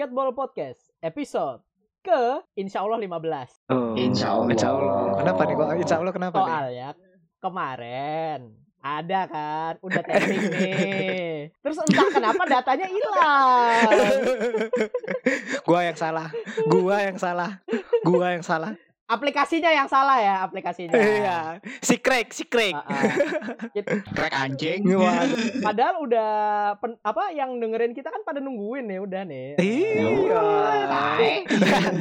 Basketball 0.00 0.32
Podcast 0.32 0.80
episode 1.04 1.60
ke 2.00 2.40
Insya 2.56 2.80
Allah 2.80 2.96
15 2.96 3.68
Oh, 3.68 3.92
Insya 4.00 4.32
Allah. 4.32 4.48
Insya 4.48 4.68
Allah. 4.72 5.12
Kenapa 5.20 5.40
nih 5.44 5.54
kok? 5.60 5.66
Insya 5.76 5.96
Allah 6.00 6.14
kenapa 6.16 6.36
nih? 6.40 6.48
Soalnya 6.48 6.88
kemarin 7.36 8.40
ada 8.80 9.20
kan 9.28 9.72
udah 9.84 10.00
taping 10.00 10.40
nih 10.56 11.52
terus 11.60 11.76
entah 11.84 12.08
kenapa 12.16 12.48
datanya 12.48 12.88
hilang 12.88 13.92
gua 15.68 15.80
yang 15.84 15.98
salah. 16.00 16.32
Gua 16.64 16.96
yang 17.04 17.20
salah. 17.20 17.60
Gua 18.00 18.26
yang 18.40 18.40
salah. 18.40 18.72
Aplikasinya 19.10 19.68
yang 19.68 19.84
salah 19.84 20.16
ya 20.16 20.34
aplikasinya 20.40 20.94
Iya. 20.94 21.38
Si 21.80 21.98
Craig, 21.98 22.30
si 22.30 22.44
Craig. 22.44 22.72
Ah, 22.72 22.86
ah. 22.86 23.02
Gitu. 23.70 23.90
Crack 24.08 24.30
anjing. 24.32 24.86
Padahal 25.58 25.98
udah 26.00 26.30
pen- 26.78 27.00
apa 27.00 27.28
yang 27.30 27.56
dengerin 27.56 27.90
kita 27.90 28.08
kan 28.08 28.22
pada 28.22 28.38
nungguin 28.38 28.86
nih 28.86 28.98
udah 28.98 29.22
nih 29.24 29.48
Iya. 29.58 30.42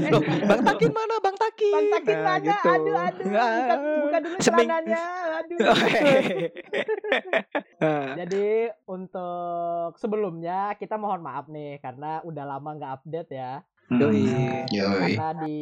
Loh, 0.08 0.22
Bang 0.22 0.62
Takin 0.62 0.92
mana? 0.92 1.16
Bang 1.20 1.36
Takin. 1.36 1.74
Bang 1.74 1.88
Takin 1.92 2.16
Nah, 2.16 2.24
mana? 2.24 2.46
gitu. 2.46 2.70
Aduh, 2.70 2.96
aduh. 2.96 3.26
Buka, 3.26 3.46
buka 4.00 4.18
dulu 4.20 4.36
Seming- 4.38 4.70
celananya. 4.70 5.04
Aduh. 5.40 5.58
Ah, 7.80 8.12
Jadi 8.14 8.68
untuk 8.86 9.96
sebelumnya 9.96 10.76
kita 10.76 10.96
mohon 10.96 11.22
maaf 11.22 11.48
nih 11.48 11.80
karena 11.80 12.20
udah 12.22 12.44
lama 12.46 12.76
nggak 12.76 12.94
update 13.00 13.32
ya. 13.32 13.64
Yoi. 13.90 14.24
Yoi. 14.70 15.14
Karena 15.14 15.34
di 15.42 15.58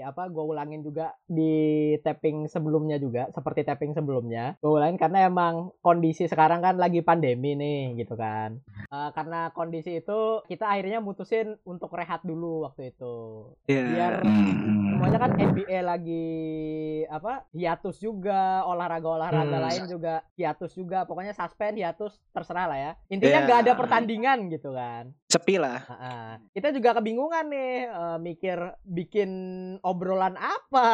apa 0.00 0.26
gue 0.26 0.40
ulangin 0.42 0.80
juga 0.80 1.12
di 1.22 1.52
tapping 1.98 2.48
sebelumnya 2.48 2.96
juga 2.96 3.28
seperti 3.30 3.62
tapping 3.62 3.92
sebelumnya. 3.92 4.56
Gue 4.58 4.72
ulangin 4.72 4.96
karena 4.96 5.24
emang 5.24 5.76
kondisi 5.78 6.24
sekarang 6.24 6.60
kan 6.60 6.76
lagi 6.76 7.00
pandemi 7.00 7.52
nih 7.52 7.94
gitu 7.96 8.16
kan. 8.16 8.56
Eh, 8.86 9.10
karena 9.12 9.50
kondisi 9.50 10.00
itu 10.00 10.18
kita 10.46 10.66
akhirnya 10.66 10.98
mutusin 10.98 11.60
untuk 11.62 11.92
rehat 11.92 12.20
dulu 12.22 12.64
waktu 12.64 12.90
itu. 12.90 13.16
Iya. 13.66 13.82
Biar 13.86 14.12
Hmm. 14.20 14.96
semuanya 14.96 15.18
kan 15.18 15.32
NBA 15.34 15.80
lagi 15.80 16.26
apa 17.06 17.44
hiatus 17.50 17.96
juga 17.96 18.64
olahraga-olahraga 18.64 19.52
Hmm. 19.52 19.66
lain 19.66 19.84
juga 19.86 20.14
hiatus 20.34 20.72
juga 20.72 21.04
pokoknya 21.04 21.32
suspend 21.32 21.76
hiatus 21.76 22.20
terserah 22.30 22.66
lah 22.66 22.78
ya 22.78 22.92
intinya 23.08 23.40
Iya. 23.40 23.46
nggak 23.46 23.60
ada 23.60 23.72
pertandingan 23.74 24.38
gitu 24.48 24.70
kan 24.70 25.12
Sepi 25.30 25.62
lah. 25.62 25.78
Heeh. 25.86 26.30
kita 26.58 26.74
juga 26.74 26.98
kebingungan 26.98 27.46
nih 27.46 27.86
eh, 27.86 28.18
mikir 28.18 28.58
bikin 28.82 29.30
obrolan 29.78 30.34
apa 30.34 30.90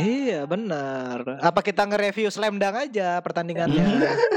Iya 0.00 0.48
benar. 0.48 1.36
Apa 1.44 1.60
kita 1.60 1.84
nge-review 1.84 2.32
Slam 2.32 2.56
Dunk 2.56 2.88
aja 2.88 3.20
pertandingannya? 3.20 3.84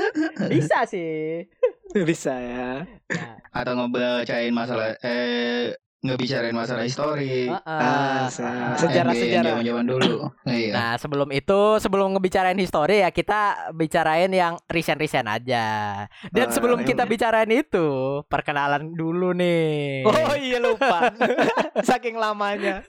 bisa 0.52 0.84
sih 0.84 1.48
Bisa 2.10 2.34
ya. 2.36 2.84
Nah, 2.84 3.36
Atau 3.54 3.78
ngebacain 3.78 4.50
masalah 4.52 4.98
eh 5.06 5.78
ngebicarain 6.04 6.52
masalah 6.52 6.84
histori. 6.84 7.48
heeh. 7.48 7.64
Ah, 7.64 8.28
se- 8.28 8.44
sejarah-sejarah. 8.78 9.56
Zaman-zaman 9.56 9.86
dulu. 9.88 10.14
Iya. 10.44 10.72
Nah 10.72 10.92
sebelum 10.96 11.30
itu 11.30 11.60
sebelum 11.78 12.12
ngebicarain 12.12 12.56
histori 12.56 13.00
ya 13.00 13.10
kita 13.10 13.40
bicarain 13.72 14.28
yang 14.28 14.60
recent-recent 14.66 15.26
aja. 15.26 15.66
Dan 16.28 16.46
Ah, 16.46 16.52
sebelum 16.52 16.80
iya, 16.80 16.88
kita 16.88 17.04
bicarain 17.04 17.48
itu 17.50 17.88
perkenalan 18.26 18.92
dulu 18.92 19.32
nih. 19.32 20.04
Oh 20.04 20.36
iya 20.36 20.60
lupa. 20.60 21.08
Saking 21.90 22.16
lamanya. 22.16 22.84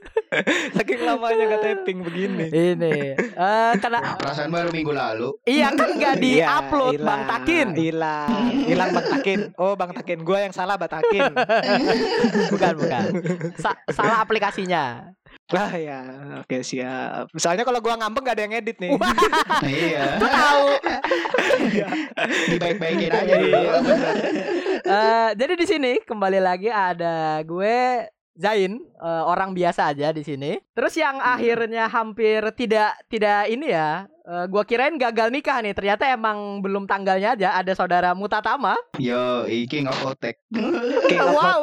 Saking 0.72 1.00
lamanya 1.00 1.42
nggak 1.48 1.62
tapping 1.62 1.98
begini. 2.02 2.50
Ini 2.50 2.96
eh 3.14 3.72
karena 3.78 4.18
Perasaan 4.18 4.50
baru 4.50 4.68
minggu 4.68 4.90
lalu. 4.90 5.28
iya 5.44 5.70
kan 5.70 5.94
gak 5.94 6.18
di 6.24 6.32
Iya, 6.34 6.50
upload 6.60 6.98
Bang 6.98 7.22
Takin. 7.24 7.68
Hilang. 7.72 8.28
Hilang 8.64 8.90
Bang 8.90 9.06
Takin. 9.08 9.38
Oh 9.54 9.74
Bang 9.74 9.92
Takin, 9.92 10.18
gua 10.20 10.38
yang 10.40 10.50
salah 10.50 10.74
Bang 10.74 10.90
Takin. 10.90 11.30
Bukan 12.52 12.72
bukan. 12.76 13.03
Sa- 13.56 13.80
salah 13.88 14.20
aplikasinya. 14.20 15.12
Ah 15.52 15.76
ya, 15.76 16.00
oke 16.40 16.64
siap. 16.64 17.28
Soalnya 17.36 17.62
kalau 17.62 17.84
gua 17.84 18.00
ngambek 18.00 18.22
gak 18.24 18.36
ada 18.36 18.44
yang 18.44 18.56
edit 18.56 18.76
nih. 18.80 18.96
iya. 19.68 20.16
Tuh 20.16 20.30
tahu. 20.30 20.66
Dibaik-baikin 22.48 23.12
aja 23.12 23.34
dulu. 23.36 23.52
Iya. 23.52 23.72
Eh, 24.84 25.30
jadi 25.36 25.52
di 25.54 25.66
sini 25.66 25.92
kembali 26.00 26.40
lagi 26.40 26.68
ada 26.68 27.40
gue 27.40 28.04
Zain 28.34 28.82
eh, 28.82 29.22
orang 29.24 29.54
biasa 29.54 29.94
aja 29.94 30.10
di 30.10 30.20
sini. 30.20 30.58
Terus 30.74 30.98
yang 30.98 31.22
akhirnya 31.22 31.86
hampir 31.86 32.42
tidak 32.52 32.98
tidak 33.06 33.46
ini 33.46 33.70
ya. 33.70 34.10
eh, 34.24 34.44
gua 34.48 34.64
kirain 34.64 34.96
gagal 34.96 35.28
nikah 35.28 35.60
nih. 35.60 35.70
Ternyata 35.70 36.08
emang 36.08 36.58
belum 36.58 36.88
tanggalnya 36.88 37.36
aja. 37.36 37.54
Ada 37.54 37.76
saudara 37.76 38.10
Mutatama. 38.16 38.74
Yo, 38.98 39.44
King 39.68 39.86
of 39.86 40.00
Otek. 40.02 40.40
King 41.06 41.20
of 41.20 41.36
Wow. 41.36 41.62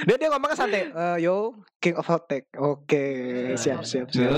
Dia 0.00 0.16
dia 0.16 0.28
ngomongnya 0.28 0.56
santai. 0.56 0.88
Eh, 0.88 1.16
yo, 1.20 1.52
King 1.76 1.96
of 1.96 2.06
Hotek. 2.06 2.48
Oke, 2.56 3.04
siap 3.54 3.82
siap 3.82 4.08
siap. 4.08 4.32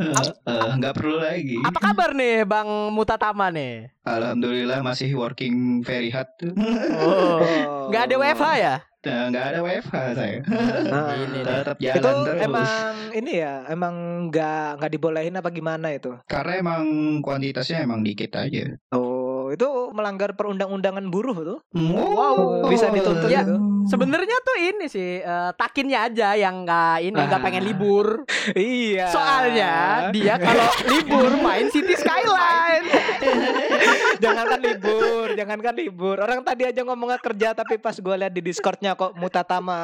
Eh, 0.00 0.70
Nggak 0.76 0.94
perlu 0.94 1.16
lagi. 1.18 1.56
Apa 1.60 1.78
kabar 1.82 2.10
nih 2.12 2.44
Bang 2.44 2.68
Mutatama 2.90 3.48
nih? 3.48 3.92
Alhamdulillah 4.02 4.80
masih 4.80 5.12
working 5.12 5.80
very 5.80 6.08
hard. 6.08 6.28
Oh. 6.40 7.36
Oh. 7.36 7.40
Nggak 7.88 8.02
ada 8.06 8.14
WFH 8.16 8.46
ya? 8.56 8.76
Nah, 9.00 9.32
Nggak 9.32 9.44
ada 9.46 9.58
WFH 9.60 9.94
saya. 10.12 10.36
Nah, 10.84 11.08
Ini. 11.16 11.38
Tetap 11.40 11.76
itu 11.76 11.88
jalan 11.88 12.16
terus. 12.20 12.40
emang 12.44 12.68
ini 13.10 13.32
ya, 13.34 13.54
emang 13.66 13.94
nggak 14.28 14.68
nggak 14.76 14.92
dibolehin 14.92 15.34
apa 15.34 15.48
gimana 15.48 15.88
itu? 15.90 16.12
Karena 16.26 16.52
emang 16.60 16.82
kuantitasnya 17.20 17.80
emang 17.80 18.04
dikit 18.04 18.36
aja. 18.36 18.76
Oh, 18.92 19.09
itu 19.50 19.68
melanggar 19.90 20.32
perundang-undangan 20.32 21.04
buruh 21.06 21.36
tuh. 21.36 21.58
Wow, 21.72 22.66
Bisa 22.66 22.88
dituntut 22.88 23.26
Ya, 23.26 23.42
itu. 23.42 23.54
Sebenarnya 23.86 24.36
tuh 24.40 24.56
ini 24.56 24.86
sih 24.86 25.18
eh, 25.18 25.50
takinnya 25.54 26.04
aja 26.04 26.34
yang 26.34 26.62
nggak 26.62 26.96
ini 27.02 27.16
nggak 27.16 27.36
Ah. 27.36 27.44
pengen 27.44 27.64
libur. 27.64 28.22
Iya. 28.52 29.08
Soalnya 29.08 29.72
dia 30.10 30.36
kalau 30.36 30.68
libur 30.86 31.30
main 31.38 31.66
City 31.68 31.94
Skyline. 31.94 32.84
jangankan 34.22 34.60
libur, 34.60 35.26
jangankan 35.32 35.74
libur. 35.74 36.16
Orang 36.18 36.40
tadi 36.40 36.64
aja 36.64 36.80
ngomongnya 36.80 37.18
kerja 37.18 37.48
tapi 37.52 37.76
pas 37.76 37.94
gue 37.94 38.14
lihat 38.16 38.30
di 38.30 38.42
Discordnya 38.42 38.92
kok 38.92 39.16
Mutatama 39.16 39.78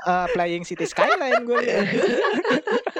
uh, 0.00 0.26
playing 0.30 0.62
City 0.62 0.84
Skyline 0.84 1.42
gue. 1.42 1.62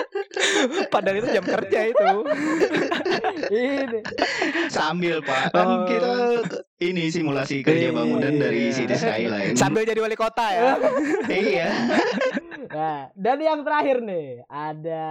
Padahal 0.94 1.16
itu 1.18 1.28
jam 1.30 1.44
kerja 1.44 1.80
itu. 1.86 2.08
ini. 3.50 4.00
Sambil 4.68 5.20
Pak, 5.20 5.50
kan 5.50 5.66
Oh. 5.66 5.86
kita 5.86 6.10
ini 6.80 7.08
simulasi 7.08 7.60
kerja 7.60 7.92
bangunan 7.92 8.32
dari 8.32 8.68
Iya. 8.68 8.74
City 8.74 8.94
Skyline. 8.94 9.54
Sambil 9.54 9.84
jadi 9.84 10.00
wali 10.00 10.16
kota 10.16 10.46
ya. 10.48 10.76
iya. 11.30 11.68
Nah, 12.66 13.10
dan 13.12 13.38
yang 13.38 13.60
terakhir 13.60 14.00
nih 14.00 14.46
ada 14.46 15.04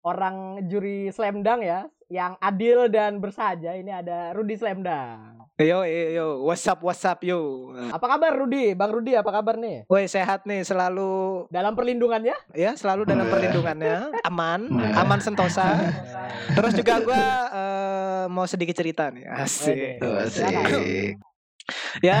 orang 0.00 0.36
juri 0.66 1.10
slam 1.10 1.42
dunk 1.42 1.62
ya 1.62 1.86
yang 2.12 2.36
adil 2.38 2.86
dan 2.86 3.16
bersahaja. 3.16 3.72
Ini 3.72 3.88
ada 3.96 4.36
Rudi 4.36 4.52
Slamdang. 4.54 5.40
Yo 5.56 5.84
yo 5.84 6.04
yo, 6.10 6.26
what's 6.42 6.64
up 6.64 6.80
what's 6.80 7.00
up 7.02 7.20
yo. 7.22 7.70
Apa 7.88 8.04
kabar 8.10 8.34
Rudi? 8.34 8.72
Bang 8.72 8.90
Rudi 8.90 9.14
apa 9.14 9.30
kabar 9.30 9.54
nih? 9.54 9.84
Woi 9.86 10.04
sehat 10.06 10.42
nih 10.42 10.60
selalu 10.62 11.44
Dalam 11.48 11.72
perlindungannya? 11.72 12.34
ya 12.52 12.72
selalu 12.74 13.04
dalam 13.04 13.24
perlindungannya 13.26 14.10
aman 14.22 14.60
Nah. 14.66 15.00
aman 15.00 15.20
sentosa. 15.20 15.76
Terus 16.56 16.72
juga 16.74 16.98
gue 17.00 17.24
mau 18.28 18.44
sedikit 18.44 18.74
cerita 18.74 19.08
nih 19.08 19.24
asik. 19.28 20.00
Oke. 20.00 20.18
Asik. 20.26 21.31
Ya 22.02 22.20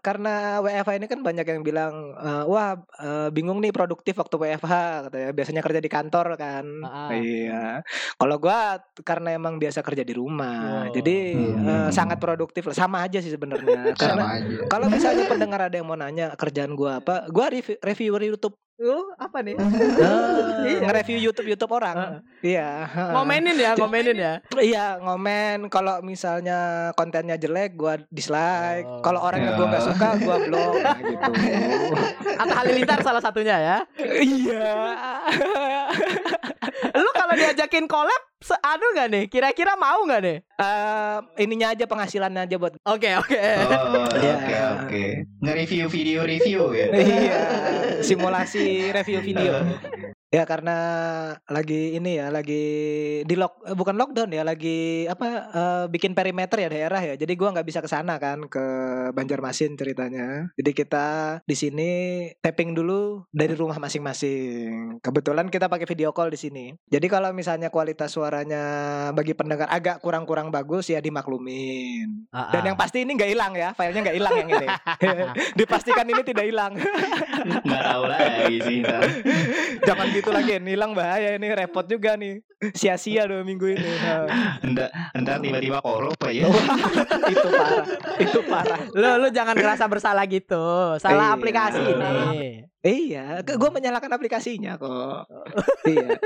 karena 0.00 0.64
WFH 0.64 0.90
ini 0.96 1.06
kan 1.10 1.20
banyak 1.20 1.44
yang 1.44 1.60
bilang 1.60 2.16
eh, 2.16 2.44
wah 2.48 2.78
eh, 2.96 3.28
bingung 3.34 3.60
nih 3.60 3.72
produktif 3.74 4.16
waktu 4.16 4.36
WFH 4.40 4.72
katanya 5.08 5.30
biasanya 5.36 5.62
kerja 5.62 5.80
di 5.82 5.90
kantor 5.90 6.26
kan. 6.40 6.64
Ah. 6.86 7.10
Iya. 7.12 7.84
Kalau 8.16 8.36
gua 8.40 8.80
karena 9.04 9.36
emang 9.36 9.60
biasa 9.60 9.84
kerja 9.84 10.02
di 10.06 10.14
rumah. 10.16 10.88
Oh. 10.88 10.94
Jadi 10.96 11.18
Hmm. 11.36 11.68
eh, 11.68 11.90
sangat 11.92 12.16
produktif 12.16 12.64
lah 12.66 12.76
sama 12.76 13.04
aja 13.04 13.20
sih 13.20 13.32
sebenarnya. 13.32 13.92
karena 14.00 14.40
kalau 14.70 14.88
misalnya 14.88 15.28
pendengar 15.28 15.68
ada 15.68 15.76
yang 15.76 15.88
mau 15.88 15.98
nanya 15.98 16.32
kerjaan 16.38 16.72
gua 16.72 17.04
apa, 17.04 17.28
gua 17.28 17.52
review, 17.52 17.76
reviewer 17.84 18.22
YouTube. 18.24 18.56
Uh, 18.80 19.12
apa 19.14 19.44
nih? 19.44 19.60
Eh, 19.60 20.80
nge-review 20.80 21.20
YouTube 21.20 21.44
YouTube 21.46 21.68
orang. 21.70 22.24
Iya. 22.40 22.88
Ngomenin 23.12 23.52
ya, 23.54 23.76
ngomenin 23.76 24.16
ya. 24.16 24.34
Iya 24.56 24.96
ngomen 24.96 25.68
kalau 25.68 26.00
misalnya 26.00 26.56
kontennya 26.94 27.36
jelek 27.36 27.76
gua 27.76 28.00
dislike 28.08 28.40
Oh. 28.82 29.04
kalau 29.04 29.20
orangnya 29.20 29.52
Ya. 29.52 29.56
gua 29.58 29.66
nggak 29.68 29.84
suka 29.84 30.08
gua 30.18 30.36
blok 30.40 30.74
Nah, 30.80 30.96
gitu 30.96 31.32
Atau 32.34 32.54
Halilintar 32.56 32.98
salah 33.00 33.20
satunya 33.20 33.56
ya. 33.58 33.76
iya 34.16 34.72
Lu 36.90 37.10
kalau 37.12 37.34
diajakin 37.34 37.84
collab, 37.84 38.22
anu 38.58 38.86
nggak 38.90 39.08
nih? 39.08 39.24
Kira-kira 39.26 39.74
mau 39.74 40.02
nggak 40.02 40.20
nih? 40.20 40.36
Eh, 40.58 41.18
ininya 41.40 41.72
aja 41.72 41.84
penghasilannya 41.86 42.42
aja 42.44 42.56
buat 42.58 42.74
Oke, 42.84 43.10
oke. 43.16 43.38
Oh, 43.38 44.06
Iya. 44.16 44.34
oke 44.36 44.56
oke. 44.76 45.04
Nge-review 45.40 45.86
video 45.86 46.20
review 46.24 46.62
ya. 46.72 46.86
iya 46.90 47.40
simulasi 48.00 48.90
review 48.90 49.20
video 49.20 49.54
Ya 50.30 50.46
karena 50.46 50.78
lagi 51.50 51.98
ini 51.98 52.22
ya, 52.22 52.30
lagi 52.30 52.62
di 53.26 53.34
lock 53.34 53.66
eh, 53.66 53.74
bukan 53.74 53.98
lockdown 53.98 54.30
ya, 54.30 54.46
lagi 54.46 55.10
apa 55.10 55.26
eh, 55.50 55.84
bikin 55.90 56.14
perimeter 56.14 56.54
ya 56.62 56.70
daerah 56.70 57.02
ya. 57.02 57.18
Jadi 57.18 57.34
gua 57.34 57.50
nggak 57.50 57.66
bisa 57.66 57.82
ke 57.82 57.90
sana 57.90 58.14
kan 58.22 58.46
ke 58.46 58.64
Banjarmasin 59.10 59.74
ceritanya. 59.74 60.54
Jadi 60.54 60.70
kita 60.70 61.06
di 61.42 61.56
sini 61.58 61.90
tapping 62.38 62.78
dulu 62.78 63.26
dari 63.34 63.58
rumah 63.58 63.82
masing-masing. 63.82 65.02
Kebetulan 65.02 65.50
kita 65.50 65.66
pakai 65.66 65.90
video 65.90 66.14
call 66.14 66.30
di 66.30 66.38
sini. 66.38 66.78
Jadi 66.86 67.10
kalau 67.10 67.34
misalnya 67.34 67.74
kualitas 67.74 68.14
suaranya 68.14 68.62
bagi 69.10 69.34
pendengar 69.34 69.66
agak 69.66 69.98
kurang-kurang 69.98 70.54
bagus 70.54 70.94
ya 70.94 71.02
dimaklumin. 71.02 72.30
Ah, 72.30 72.54
Dan 72.54 72.70
yang 72.70 72.78
pasti 72.78 73.02
ini 73.02 73.18
nggak 73.18 73.30
hilang 73.34 73.52
ya, 73.58 73.74
filenya 73.74 74.00
nggak 74.06 74.16
hilang 74.22 74.34
yang 74.46 74.50
ini. 74.62 74.66
Dipastikan 75.58 76.06
ini 76.06 76.22
tidak 76.22 76.46
hilang. 76.46 76.78
Nggak 77.66 77.82
tahu 77.82 78.04
lagi 78.06 78.56
sih. 78.62 78.78
Jangan 79.82 80.19
gitu 80.20 80.30
lagi, 80.30 80.60
hilang 80.60 80.92
bahaya 80.92 81.34
ini 81.34 81.46
repot 81.50 81.82
juga 81.82 82.14
nih. 82.14 82.44
Sia-sia 82.70 83.24
dua 83.24 83.40
minggu 83.40 83.72
ini. 83.72 83.88
Ntar, 84.70 84.92
ntar 85.16 85.36
tiba-tiba 85.40 85.80
korup 85.80 86.12
aja. 86.20 86.44
itu 87.26 87.48
parah, 87.48 87.84
itu 88.20 88.40
parah. 88.44 88.80
Lu 88.92 89.10
lu 89.16 89.28
jangan 89.32 89.56
ngerasa 89.56 89.88
bersalah 89.88 90.28
gitu. 90.28 90.94
Salah 91.00 91.32
Iya. 91.32 91.36
aplikasi 91.40 91.80
ini. 91.80 92.68
Iya, 92.80 93.44
gue 93.44 93.70
menyalakan 93.70 94.16
aplikasinya 94.16 94.80
kok. 94.80 95.28
iya. 95.84 96.16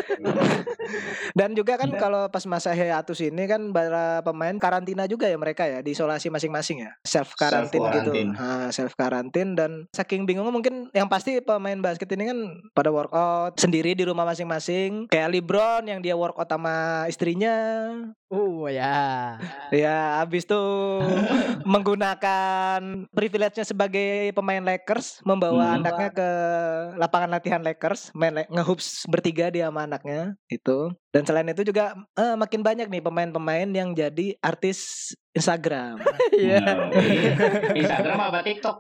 Dan 1.39 1.59
juga 1.59 1.75
kan 1.75 1.91
kalau 1.99 2.31
pas 2.31 2.47
masa 2.47 2.71
hiatus 2.71 3.19
ini 3.27 3.51
kan 3.51 3.75
para 3.75 4.23
pemain 4.23 4.55
karantina 4.63 5.11
juga 5.11 5.27
ya 5.27 5.35
mereka 5.35 5.67
ya, 5.67 5.83
diisolasi 5.83 6.31
masing-masing 6.31 6.87
ya, 6.87 6.95
self 7.03 7.35
karantin 7.35 7.83
gitu. 7.83 8.11
Nah, 8.31 8.71
self 8.71 8.95
karantin 8.95 9.59
dan 9.59 9.91
saking 9.91 10.31
bingungnya 10.31 10.55
mungkin 10.55 10.95
yang 10.95 11.11
pasti 11.11 11.43
pemain 11.43 11.83
basket 11.83 12.07
ini 12.15 12.31
kan 12.31 12.39
pada 12.71 12.95
workout 12.95 13.59
sendiri 13.59 13.99
di 13.99 14.07
rumah 14.07 14.23
masing-masing. 14.23 15.11
Kayak 15.11 15.35
LeBron 15.35 15.91
yang 15.91 15.99
dia 16.07 16.15
workout 16.15 16.47
sama 16.47 17.11
istrinya. 17.11 17.59
Uh 18.35 18.67
ya. 18.67 19.39
Ya, 19.71 20.19
habis 20.19 20.43
tuh 20.43 20.67
menggunakan 21.73 23.07
privilege-nya 23.15 23.63
sebagai 23.63 24.35
pemain 24.35 24.59
Lakers, 24.61 25.23
membawa 25.23 25.71
Hmm. 25.71 25.77
anaknya 25.79 26.11
ke 26.11 26.29
lapangan 26.99 27.31
latihan 27.31 27.63
Lakers, 27.63 28.11
main 28.13 28.35
le- 28.35 28.51
ngehoops 28.51 29.07
bertiga 29.07 29.55
dia 29.55 29.71
sama 29.71 29.87
anaknya 29.87 30.35
itu. 30.51 30.91
Dan 31.15 31.23
selain 31.23 31.47
itu 31.47 31.63
juga 31.63 31.95
eh, 32.19 32.35
makin 32.35 32.61
banyak 32.61 32.91
nih 32.91 33.03
pemain-pemain 33.03 33.71
yang 33.71 33.95
jadi 33.95 34.35
artis 34.43 35.11
Instagram. 35.35 35.99
Iya. 36.35 36.67
Iya. 36.91 37.31
Instagram 37.79 38.19
apa 38.21 38.43
TikTok? 38.43 38.77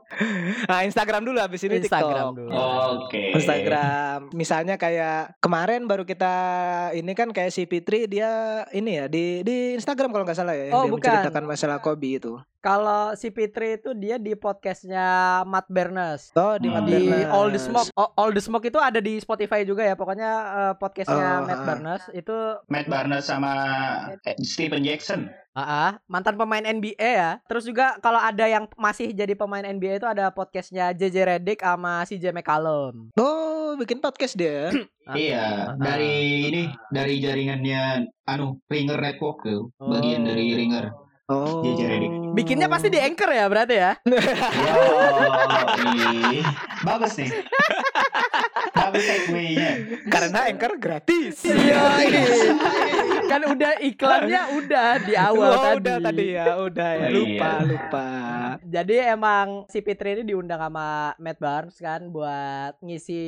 Nah, 0.67 0.83
Instagram 0.83 1.23
dulu 1.23 1.39
habis 1.39 1.63
ini 1.63 1.79
Instagram 1.79 2.35
TikTok. 2.35 2.35
dulu. 2.35 2.51
Oke. 2.99 3.31
Instagram. 3.31 4.19
Misalnya 4.35 4.75
kayak 4.75 5.39
kemarin 5.39 5.87
baru 5.87 6.03
kita 6.03 6.35
ini 6.93 7.15
kan 7.15 7.31
kayak 7.31 7.51
si 7.51 7.63
Fitri 7.65 8.11
dia 8.11 8.31
ini 8.71 8.99
ya 8.99 9.07
di 9.07 9.47
di 9.47 9.79
Instagram 9.79 10.11
kalau 10.11 10.27
nggak 10.27 10.35
salah 10.35 10.51
ya 10.51 10.67
yang 10.67 10.75
Oh, 10.75 10.83
dia 10.83 10.91
bukan. 10.91 11.07
menceritakan 11.07 11.45
masalah 11.47 11.79
Kobe 11.79 12.19
itu. 12.19 12.35
Kalau 12.65 13.13
si 13.13 13.29
Fitri 13.29 13.77
itu 13.77 13.93
dia 13.93 14.17
di 14.17 14.33
podcastnya 14.33 15.05
Matt 15.45 15.69
Bernes. 15.69 16.33
Oh, 16.33 16.57
di 16.57 16.67
Hmm. 16.67 16.81
Matt 16.81 16.89
di 16.89 16.97
Bernas. 17.05 17.29
All 17.29 17.49
the 17.51 17.61
Smoke. 17.61 17.89
All 17.93 18.31
the 18.31 18.41
Smoke 18.41 18.65
itu 18.65 18.81
ada 18.81 18.99
di 18.99 19.21
Spotify 19.21 19.63
juga 19.63 19.85
ya. 19.85 19.93
Pokoknya 19.93 20.31
eh, 20.33 20.75
podcastnya 20.75 21.29
Oh, 21.35 21.45
Matt 21.45 21.61
ah. 21.61 21.65
Barnes 21.67 22.03
itu 22.11 22.37
Matt 22.67 22.89
Barnes 22.89 23.21
sama 23.23 23.53
eh, 24.19 24.33
Stephen 24.41 24.81
Jackson. 24.81 25.29
ah, 25.53 25.61
ah, 25.61 25.91
mantan 26.07 26.35
pemain 26.35 26.65
NBA 26.65 26.97
ya. 26.99 27.31
Terus 27.45 27.63
juga 27.63 28.01
kalau 28.01 28.19
ada 28.19 28.43
yang 28.43 28.65
masih 28.75 29.13
jadi 29.13 29.37
pemain 29.37 29.63
NBA 29.63 30.01
itu 30.01 30.09
ada 30.09 30.33
podcastnya 30.33 30.91
JJ 30.91 31.17
Redick 31.29 31.61
sama 31.61 32.03
CJ 32.03 32.33
McCallum. 32.33 33.13
Oh, 33.15 33.77
bikin 33.77 34.01
podcast 34.01 34.35
dia. 34.35 34.73
Ah, 35.05 35.21
Iya, 35.21 35.37
ah, 35.37 35.77
dari 35.77 36.17
ini 36.49 36.63
dari 36.89 37.21
jaringannya 37.21 38.09
anu 38.25 38.57
Ringer 38.65 38.97
Network 38.97 39.45
tuh, 39.45 39.69
bagian 39.77 40.25
Oh. 40.25 40.33
dari 40.33 40.49
Ringer. 40.49 41.04
Oh. 41.25 41.65
Bikinnya 42.37 42.69
pasti 42.69 42.93
di 42.93 43.01
Anchor 43.01 43.33
ya 43.33 43.49
berarti 43.49 43.75
ya. 43.81 43.97
Bagus 46.85 47.17
nih. 47.17 47.31
Bagus 48.77 49.03
segue-nya. 49.09 49.71
Karena 50.13 50.53
Anchor 50.53 50.77
gratis. 50.77 51.41
Iya. 51.49 51.81
kan 53.25 53.41
udah 53.41 53.73
iklannya 53.81 54.43
udah 54.61 54.89
di 55.01 55.15
awal 55.17 55.49
oh, 55.49 55.63
tadi. 55.65 55.77
udah 55.81 55.97
tadi 56.05 56.25
ya, 56.29 56.45
udah 56.61 56.91
ya. 56.93 57.07
Oh, 57.09 57.13
Lupa, 57.17 57.51
iya. 57.57 57.65
lupa. 57.65 58.09
Jadi 58.61 58.97
emang 59.01 59.47
si 59.73 59.81
Fitri 59.81 60.21
ini 60.21 60.23
diundang 60.29 60.61
sama 60.61 61.17
Matt 61.17 61.41
Barnes 61.41 61.81
kan 61.81 62.13
buat 62.13 62.77
ngisi 62.85 63.25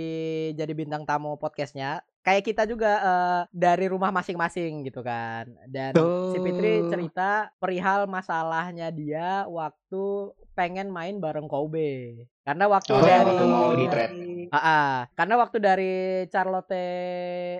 jadi 0.53 0.73
bintang 0.77 1.09
tamu 1.09 1.41
podcastnya. 1.41 2.05
Kayak 2.27 2.43
kita 2.43 2.63
juga 2.67 2.91
eh, 2.99 3.41
dari 3.55 3.87
rumah 3.87 4.11
masing-masing 4.11 4.83
gitu 4.83 4.99
kan. 4.99 5.47
Dan 5.65 5.95
si 6.35 6.43
Fitri 6.43 6.83
Oh. 6.83 6.91
cerita 6.91 7.31
perihal 7.55 8.11
masalahnya 8.11 8.91
dia 8.91 9.47
waktu 9.47 10.03
pengen 10.53 10.91
main 10.91 11.17
bareng 11.17 11.47
Kobe. 11.47 12.27
Karena 12.43 12.67
waktu 12.67 12.91
Oh, 12.91 12.99
dari 12.99 13.23
waktu 13.25 13.45
mau 13.47 13.71
di-trade. 13.73 14.15
Ah, 14.49 14.59
ah. 14.59 14.95
karena 15.13 15.35
waktu 15.37 15.57
dari 15.59 15.95
Charlotte 16.27 16.75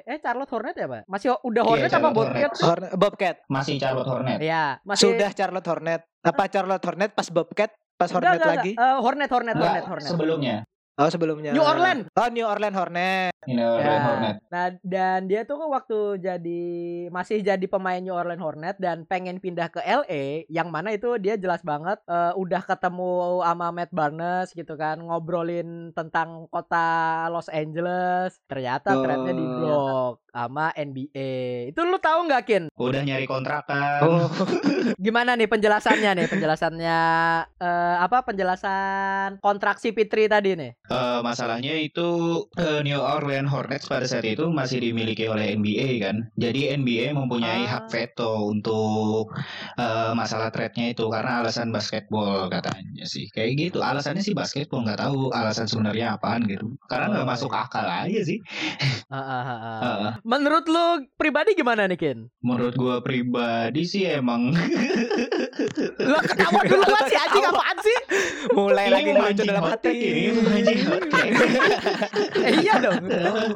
eh 0.01 0.19
Charlotte 0.19 0.51
Hornet 0.51 0.75
ya, 0.75 0.87
Pak? 0.89 1.03
Masih 1.07 1.29
udah 1.37 1.63
Iya, 1.63 1.69
Hornet 1.69 1.87
apa 1.87 1.91
Charlotte 1.93 2.15
Bobcat? 2.17 2.35
Hornets. 2.35 2.61
Horn- 2.61 2.91
Bobcat. 2.97 3.37
Masih 3.47 3.75
Charlotte 3.79 4.11
Hornet. 4.11 4.39
Iya, 4.39 4.65
masih 4.83 5.03
Sudah 5.05 5.31
Charlotte 5.31 5.69
Hornet. 5.69 6.01
Apa 6.23 6.45
Charlotte 6.47 6.85
Hornet 6.85 7.11
pas 7.13 7.29
Bobcat, 7.29 7.71
pas 7.93 8.07
Enggak, 8.07 8.15
Hornet 8.19 8.35
enggak, 8.35 8.51
lagi? 8.51 8.73
enggak. 8.75 8.91
Eh, 8.91 8.99
Hornet, 8.99 9.31
Hornet, 9.31 9.55
Enggak, 9.55 9.67
Hornet, 9.71 9.85
Hornet. 9.87 10.11
sebelumnya. 10.11 10.57
Oh, 10.97 11.13
sebelumnya. 11.13 11.53
New 11.53 11.61
Orleans. 11.61 12.09
Oh, 12.17 12.29
New 12.33 12.49
Orleans 12.49 12.73
Hornet. 12.73 13.29
Ini 13.45 13.61
Orlando 13.61 13.85
Ya. 13.85 14.01
Hornet. 14.03 14.37
Nah, 14.49 14.67
dan 14.81 15.21
dia 15.29 15.45
tuh 15.45 15.61
waktu 15.61 16.19
jadi 16.19 16.65
masih 17.13 17.45
jadi 17.45 17.67
pemain 17.69 18.01
New 18.01 18.17
Orleans 18.17 18.41
Hornet 18.41 18.81
dan 18.81 19.05
pengen 19.05 19.37
pindah 19.37 19.69
ke 19.69 19.85
LA, 19.85 20.49
yang 20.49 20.73
mana 20.73 20.91
itu 20.91 21.15
dia 21.21 21.37
jelas 21.37 21.61
banget 21.61 22.01
eh, 22.03 22.33
udah 22.35 22.65
ketemu 22.65 23.13
sama 23.45 23.69
Matt 23.71 23.93
Barnes 23.93 24.49
gitu 24.51 24.75
kan, 24.75 24.97
ngobrolin 24.99 25.93
tentang 25.93 26.49
kota 26.49 26.89
Los 27.29 27.53
Angeles. 27.53 28.41
Ternyata 28.49 28.97
Oh. 28.97 29.05
di 29.29 29.45
blok 29.45 30.26
sama 30.37 30.69
NBA. 30.71 31.33
Itu 31.73 31.81
lu 31.83 31.97
tahu 31.97 32.29
nggak 32.29 32.43
Kin? 32.45 32.65
Udah 32.77 33.01
nyari 33.01 33.25
kontrakan. 33.25 34.01
Oh, 34.05 34.29
Gimana 35.01 35.33
nih 35.33 35.49
penjelasannya 35.49 36.11
nih? 36.13 36.27
Penjelasannya 36.29 36.99
eh, 37.57 37.97
apa? 37.99 38.21
Penjelasan 38.23 39.41
kontrak 39.41 39.81
si 39.81 39.91
Fitri 39.91 40.29
tadi 40.29 40.53
nih. 40.53 40.77
Eh, 40.87 41.21
masalahnya 41.21 41.73
itu 41.73 42.05
eh, 42.55 42.85
New 42.85 43.01
Orleans 43.01 43.49
Hornets 43.49 43.89
pada 43.89 44.05
saat 44.05 44.23
itu 44.23 44.45
masih 44.47 44.85
dimiliki 44.85 45.25
oleh 45.25 45.57
NBA 45.57 46.05
kan. 46.05 46.29
Jadi 46.37 46.77
NBA 46.77 47.17
mempunyai 47.17 47.65
Ah. 47.67 47.81
hak 47.81 47.85
veto 47.89 48.47
untuk 48.47 49.33
eh, 49.75 50.13
masalah 50.13 50.53
trade-nya 50.53 50.93
itu 50.93 51.09
karena 51.09 51.41
alasan 51.41 51.73
basketball 51.73 52.53
katanya 52.53 53.05
sih. 53.05 53.33
Kayak 53.33 53.51
gitu. 53.59 53.79
Alasannya 53.81 54.21
sih 54.21 54.37
basketball 54.37 54.85
nggak 54.85 55.01
tahu 55.01 55.33
alasan 55.33 55.65
sebenarnya 55.65 56.21
apaan 56.21 56.45
gitu. 56.45 56.77
Karena 56.85 57.09
nggak 57.09 57.25
Oh. 57.25 57.31
masuk 57.33 57.53
akal 57.53 57.87
aja 57.87 58.21
sih. 58.21 58.39
Ah, 59.09 59.17
ah, 59.17 59.25
ah, 59.41 59.57
ah. 59.57 59.79
Heeh. 59.81 60.13
Menurut 60.27 60.67
lu 60.67 60.87
pribadi 61.15 61.55
gimana 61.55 61.87
nih 61.87 61.95
Kin? 61.97 62.19
menurut 62.41 62.75
gua 62.75 62.99
pribadi 62.99 63.83
sih 63.83 64.03
emang 64.05 64.51
Lo 66.03 66.19
ketawa 66.21 66.61
dulu 66.63 66.83
sih 67.07 67.15
anjing 67.17 67.45
apaan 67.45 67.79
sih? 67.79 67.99
mulai 68.49 68.87
lagi 68.89 69.05
Ini 69.05 69.13
lucu 69.13 69.23
mancing 69.23 69.47
dalam 69.47 69.65
hati. 69.71 69.95
iya 72.57 72.75
dong. 72.77 73.01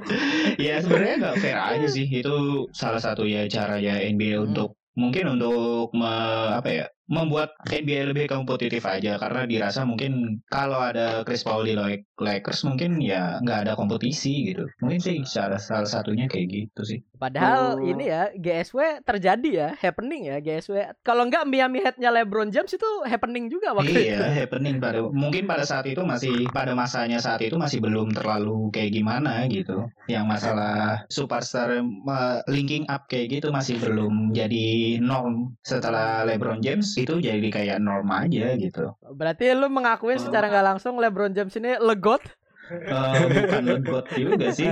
ya 0.62 0.75
sebenarnya 0.79 1.15
nggak 1.21 1.37
fair 1.39 1.59
aja 1.59 1.89
sih 1.89 2.07
itu 2.07 2.37
salah 2.71 3.00
satu 3.00 3.25
ya 3.25 3.47
caranya 3.47 3.99
NBA 3.99 4.31
Hmm. 4.33 4.47
untuk 4.47 4.69
mungkin 4.93 5.25
untuk 5.33 5.91
me- 5.93 6.09
apa 6.53 6.69
ya 6.69 6.87
membuat 7.11 7.59
NBA 7.67 8.14
lebih 8.14 8.31
kompetitif 8.31 8.87
aja 8.87 9.19
karena 9.19 9.43
dirasa 9.43 9.83
mungkin 9.83 10.38
kalau 10.47 10.79
ada 10.79 11.26
Chris 11.26 11.43
Paul 11.43 11.67
di 11.67 11.75
Lak- 11.75 12.07
Lakers 12.23 12.62
mungkin 12.62 13.02
ya 13.02 13.43
nggak 13.43 13.59
ada 13.67 13.73
kompetisi 13.75 14.55
gitu. 14.55 14.71
Mungkin 14.79 15.00
sih 15.02 15.17
salah 15.26 15.59
salah 15.59 15.90
satunya 15.90 16.31
kayak 16.31 16.47
gitu 16.47 16.83
sih 16.87 17.00
Padahal 17.21 17.77
Oh. 17.77 17.85
ini 17.85 18.09
ya 18.09 18.33
GSW 18.33 19.05
terjadi 19.05 19.50
ya, 19.53 19.69
happening 19.77 20.33
ya 20.33 20.41
GSW. 20.41 20.97
Kalau 21.05 21.29
nggak 21.29 21.45
Miami 21.45 21.85
Heat-nya 21.85 22.09
LeBron 22.09 22.49
James 22.49 22.73
itu 22.73 22.91
happening 23.05 23.53
juga 23.53 23.77
waktu 23.77 23.93
itu. 23.93 24.00
iya 24.17 24.25
happening 24.33 24.81
pada 24.81 25.05
mungkin 25.05 25.45
pada 25.45 25.69
saat 25.69 25.85
itu 25.85 26.00
masih 26.00 26.49
pada 26.49 26.73
masanya 26.73 27.21
saat 27.21 27.45
itu 27.45 27.61
masih 27.61 27.79
belum 27.79 28.17
terlalu 28.17 28.73
kayak 28.73 28.97
gimana 28.97 29.45
gitu 29.53 29.85
yang 30.09 30.25
masalah 30.25 31.05
superstar 31.12 31.77
uh, 31.85 32.41
linking 32.49 32.89
up 32.89 33.05
kayak 33.07 33.29
gitu 33.29 33.53
masih 33.53 33.77
belum 33.77 34.33
jadi 34.33 34.97
norm 34.99 35.53
setelah 35.61 36.25
LeBron 36.25 36.65
James 36.65 36.89
itu 36.97 37.21
jadi 37.21 37.45
kayak 37.53 37.79
norm 37.79 38.09
aja 38.09 38.57
gitu 38.57 38.97
Berarti 39.12 39.53
lu 39.53 39.69
mengakuin 39.69 40.17
secara 40.17 40.49
nggak 40.49 40.67
langsung 40.75 40.97
LeBron 40.97 41.37
James 41.37 41.53
ini 41.55 41.77
legot? 41.77 42.25
Eh, 42.71 43.27
bukan 43.35 43.62
legot 43.67 44.07
juga 44.15 44.47
sih. 44.55 44.71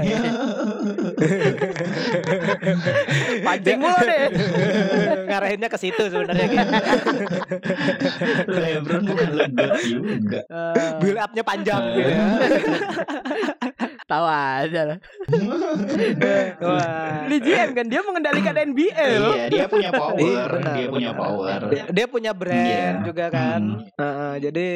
Pancing 3.43 3.79
mulu 3.83 3.99
deh. 4.07 4.31
Ngarahinnya 5.27 5.67
ke 5.67 5.79
situ 5.83 6.03
sebenarnya 6.07 6.47
gitu. 6.47 6.63
LeBron 8.55 9.03
bukan 9.03 9.31
legot 9.35 9.73
juga. 9.83 10.41
Eh, 10.47 10.91
Build 11.03 11.19
up-nya 11.19 11.43
panjang. 11.43 11.83
Gitu 11.99 12.13
ya. 14.09 14.11
Tawa 14.11 14.37
aja 14.65 14.81
lah. 14.89 14.99
Wah. 16.65 17.29
Ini 17.29 17.37
GM 17.39 17.69
kan 17.77 17.87
dia 17.87 18.01
mengendalikan 18.01 18.57
NBA 18.57 19.05
loh. 19.21 19.35
Iya, 19.37 19.45
dia 19.49 19.65
punya 19.69 19.91
Iya, 19.91 20.01
power, 20.01 20.49
benar, 20.49 20.75
dia 20.75 20.89
punya 20.89 21.11
benar. 21.13 21.21
power. 21.21 21.59
Dia, 21.69 21.83
dia 21.93 22.07
punya 22.09 22.33
brand 22.33 22.65
Iya. 22.65 23.05
juga 23.05 23.27
kan. 23.29 23.61
Hmm. 23.61 23.85
Heeh, 24.01 24.33
jadi 24.49 24.67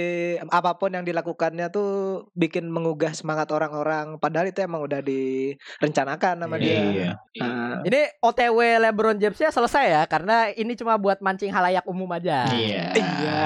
apa 0.44 0.70
pun 0.76 0.90
yang 0.92 1.02
dilakukannya 1.02 1.66
tuh 1.68 1.90
bikin 2.32 2.68
mengugah 2.68 3.12
semangat 3.12 3.48
orang-orang. 3.50 4.20
Padahal 4.20 4.46
itu 4.46 4.60
emang 4.60 4.84
udah 4.84 5.00
direncanakan 5.00 6.34
sama 6.38 6.56
dia. 6.60 6.76
Iya. 6.82 7.10
Nah, 7.40 7.80
Ini 7.82 8.00
OTW 8.20 8.58
LeBron 8.78 9.16
Jamesnya 9.16 9.48
selesai 9.48 9.86
ya 9.88 10.02
karena 10.04 10.52
ini 10.52 10.76
cuma 10.76 10.94
buat 10.94 11.18
mancing 11.18 11.50
halayak 11.50 11.88
umum 11.88 12.06
aja. 12.12 12.46
Iya. 12.52 12.92
Iya. 12.92 13.42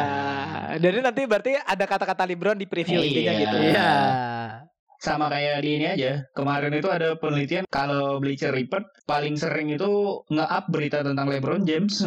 Jadi 0.76 0.98
nanti 0.98 1.22
berarti 1.24 1.52
ada 1.56 1.84
kata-kata 1.86 2.26
LeBron 2.26 2.58
di 2.58 2.66
preview 2.66 2.98
Iya. 2.98 3.06
intinya 3.06 3.32
gitu. 3.38 3.56
Iya. 3.62 3.90
Sama 5.00 5.28
kayak 5.28 5.62
di 5.62 5.70
ini 5.78 5.86
aja. 5.86 6.24
Kemarin 6.32 6.72
itu 6.76 6.88
ada 6.88 7.14
penelitian 7.16 7.64
kalau 7.68 8.18
Bleacher 8.18 8.52
Report 8.52 8.84
paling 9.06 9.38
sering 9.38 9.70
itu 9.70 10.22
nge-up 10.32 10.64
berita 10.72 11.04
tentang 11.06 11.30
LeBron 11.30 11.62
James. 11.64 12.02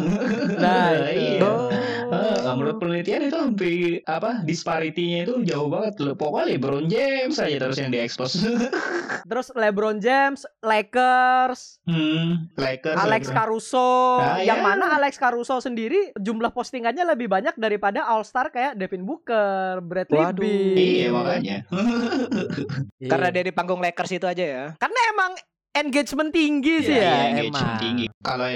Nah, 0.60 0.92
iya. 1.08 1.40
Oh. 1.40 1.72
Ah, 2.10 2.58
menurut 2.58 2.82
penelitian 2.82 3.30
itu 3.30 3.38
hampir 3.38 4.02
apa 4.04 4.42
disparitinya 4.42 5.24
itu 5.24 5.46
jauh 5.46 5.70
banget 5.70 6.02
loh. 6.02 6.18
Pokoknya 6.18 6.58
LeBron 6.58 6.86
James 6.90 7.38
aja 7.38 7.56
terus 7.56 7.78
yang 7.78 7.94
diekspos. 7.94 8.44
Terus 9.30 9.52
LeBron 9.54 10.02
James, 10.02 10.42
Lakers, 10.64 11.78
hmm, 11.86 12.50
Lakers, 12.58 12.98
Alex 12.98 13.30
LeBron. 13.30 13.36
Caruso. 13.36 13.92
Nah, 14.18 14.42
yang 14.42 14.58
iya. 14.58 14.66
mana 14.66 14.84
Alex 14.98 15.20
Caruso 15.20 15.62
sendiri 15.62 16.10
jumlah 16.18 16.50
postingannya 16.50 17.06
lebih 17.06 17.30
banyak 17.30 17.54
daripada 17.54 18.10
All 18.10 18.26
Star 18.26 18.50
kayak 18.50 18.74
Devin 18.74 19.06
Booker, 19.06 19.78
Bradley 19.84 20.18
Waduh. 20.18 20.42
Beal. 20.42 20.74
Iya 20.74 21.08
makanya. 21.14 21.56
Iya. 22.98 23.08
Karena 23.10 23.28
dia 23.28 23.42
di 23.42 23.52
panggung 23.52 23.80
Lakers 23.80 24.12
itu 24.12 24.24
aja 24.24 24.44
ya. 24.44 24.64
Karena 24.76 25.00
emang 25.10 25.32
engagement 25.70 26.30
tinggi 26.30 26.82
sih 26.82 26.92
Iya, 26.92 27.00
ya, 27.00 27.14
iya, 27.14 27.24
engagement 27.30 27.70
emang. 27.70 27.78
tinggi. 27.78 28.06
Kalau 28.20 28.46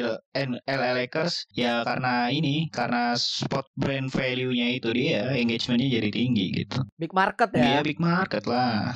LA 0.66 0.90
Lakers 0.98 1.46
ya 1.50 1.82
karena 1.82 2.28
ini 2.28 2.68
karena 2.68 3.14
spot 3.14 3.66
brand 3.74 4.10
value-nya 4.10 4.74
itu 4.74 4.90
dia 4.90 5.30
engagementnya 5.30 5.88
jadi 6.02 6.10
tinggi 6.10 6.44
gitu. 6.52 6.78
Big 6.98 7.14
market 7.14 7.48
Iya 7.54 7.80
ya. 7.80 7.86
big 7.86 7.98
market 8.02 8.44
lah. 8.44 8.92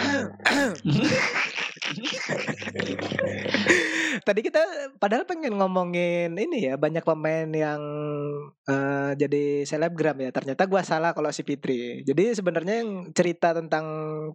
Tadi 4.20 4.40
kita 4.44 4.62
padahal 5.00 5.24
pengen 5.24 5.56
ngomongin 5.56 6.36
ini 6.36 6.70
ya 6.70 6.74
banyak 6.76 7.02
pemain 7.02 7.48
yang 7.48 7.80
eh, 8.68 9.10
jadi 9.16 9.64
selebgram 9.64 10.20
ya. 10.20 10.30
Ternyata 10.30 10.68
gua 10.68 10.84
salah 10.84 11.16
kalau 11.16 11.32
si 11.32 11.42
Fitri. 11.42 12.04
Jadi 12.04 12.36
sebenarnya 12.36 12.84
yang 12.84 13.10
cerita 13.16 13.56
tentang 13.56 13.84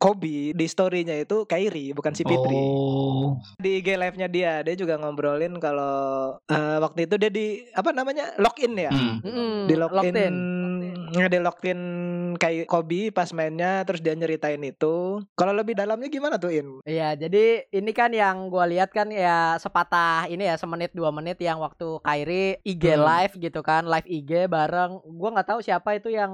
Kobe 0.01 0.51
di 0.51 0.65
story-nya 0.68 1.15
itu 1.22 1.46
Kyrie 1.46 1.94
bukan 1.94 2.13
si 2.18 2.25
Fitri. 2.25 2.58
Oh. 2.58 3.38
Di 3.62 3.80
IG 3.80 3.96
live-nya 3.96 4.27
dia 4.27 4.51
dia 4.65 4.75
juga 4.75 4.98
ngobrolin 5.00 5.58
kalau 5.62 6.36
eh, 6.50 6.77
waktu 6.82 7.08
itu 7.08 7.15
dia 7.22 7.32
di 7.32 7.63
apa 7.72 7.94
namanya 7.94 8.34
login 8.42 8.74
ya. 8.75 8.92
Hmm. 8.92 9.22
Mm-mm, 9.22 9.54
Di 9.70 9.75
locked 9.77 9.96
login 9.96 10.15
in. 10.18 10.38
Login 11.15 11.79
kayak 12.36 12.67
Kobe 12.67 13.13
pas 13.13 13.29
mainnya 13.31 13.86
terus 13.88 14.03
dia 14.03 14.17
nyeritain 14.17 14.60
itu. 14.60 15.22
Kalau 15.36 15.53
lebih 15.55 15.77
dalamnya 15.77 16.12
gimana 16.12 16.36
tuh 16.36 16.51
In? 16.51 16.81
Iya, 16.84 17.15
jadi 17.15 17.69
ini 17.69 17.91
kan 17.93 18.12
yang 18.12 18.50
gua 18.50 18.65
lihat 18.65 18.91
kan 18.91 19.07
ya 19.13 19.55
sepatah 19.55 20.27
ini 20.27 20.50
ya 20.50 20.55
semenit 20.57 20.91
dua 20.91 21.13
menit 21.13 21.39
yang 21.39 21.62
waktu 21.62 22.01
Kyrie 22.01 22.60
IG 22.65 22.84
Hmm. 22.98 23.05
live 23.05 23.34
gitu 23.38 23.62
kan, 23.62 23.86
live 23.86 24.07
IG 24.07 24.50
bareng. 24.50 25.03
Gua 25.05 25.29
nggak 25.36 25.50
tahu 25.53 25.60
siapa 25.62 25.93
itu 25.93 26.10
yang 26.10 26.31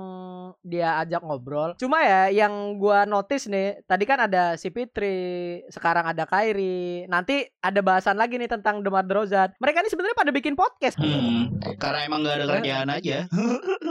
dia 0.63 0.97
ajak 1.03 1.21
ngobrol. 1.21 1.75
Cuma 1.75 2.01
ya 2.01 2.31
yang 2.31 2.79
gua 2.79 3.03
notice 3.03 3.51
nih, 3.51 3.83
tadi 3.83 4.03
kan 4.07 4.23
ada 4.25 4.55
si 4.55 4.71
Fitri, 4.71 5.59
sekarang 5.67 6.07
ada 6.07 6.23
Kyrie. 6.23 7.05
Nanti 7.11 7.43
ada 7.59 7.79
bahasan 7.83 8.15
lagi 8.15 8.39
nih 8.39 8.47
tentang 8.47 8.79
DeMar 8.79 9.03
DeRozan. 9.03 9.51
Mereka 9.59 9.83
ini 9.83 9.89
sebenarnya 9.91 10.17
pada 10.17 10.31
bikin 10.31 10.55
podcast. 10.55 10.95
Hmm. 10.97 11.51
Karena 11.75 12.05
emang 12.07 12.23
gak 12.23 12.38
ada 12.39 12.45
kerjaan 12.57 12.89
aja. 12.89 13.17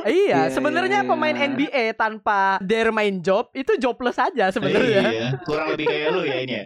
Iya, 0.01 0.31
Iya, 0.31 0.47
sebenarnya 0.55 0.80
iya, 0.89 1.03
pemain 1.05 1.37
iya. 1.37 1.47
NBA 1.53 1.85
tanpa 1.99 2.57
their 2.65 2.89
main 2.95 3.21
job 3.21 3.53
itu 3.53 3.77
jobless 3.77 4.17
aja 4.17 4.49
sebenarnya. 4.49 5.03
Iya. 5.11 5.29
Kurang 5.45 5.77
lebih 5.77 5.87
kayak 5.91 6.09
lu 6.15 6.23
ya 6.25 6.37
ini 6.41 6.55
ya. 6.55 6.65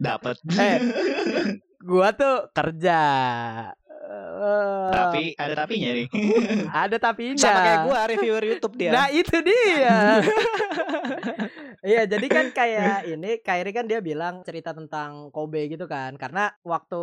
Dapat. 0.00 0.36
Eh, 0.56 0.78
gua 1.84 2.08
tuh 2.16 2.48
kerja. 2.54 3.00
Eh, 4.04 4.88
Tapi 4.92 5.22
ada 5.36 5.54
tapinya 5.64 5.90
nih. 5.96 6.06
ada 6.84 6.96
tapinya. 7.00 7.34
Sama 7.40 7.60
kayak 7.60 7.80
gua 7.88 8.00
reviewer 8.08 8.44
YouTube 8.44 8.74
dia. 8.76 8.90
Nah 8.92 9.06
itu 9.10 9.36
dia. 9.40 10.20
Iya 11.84 12.08
jadi 12.08 12.26
kan 12.32 12.46
kayak 12.48 13.12
ini 13.12 13.44
Kyrie 13.44 13.76
kan 13.76 13.84
dia 13.84 14.00
bilang 14.00 14.40
cerita 14.40 14.72
tentang 14.72 15.28
Kobe 15.28 15.68
gitu 15.68 15.84
kan 15.84 16.16
karena 16.16 16.48
waktu 16.64 17.02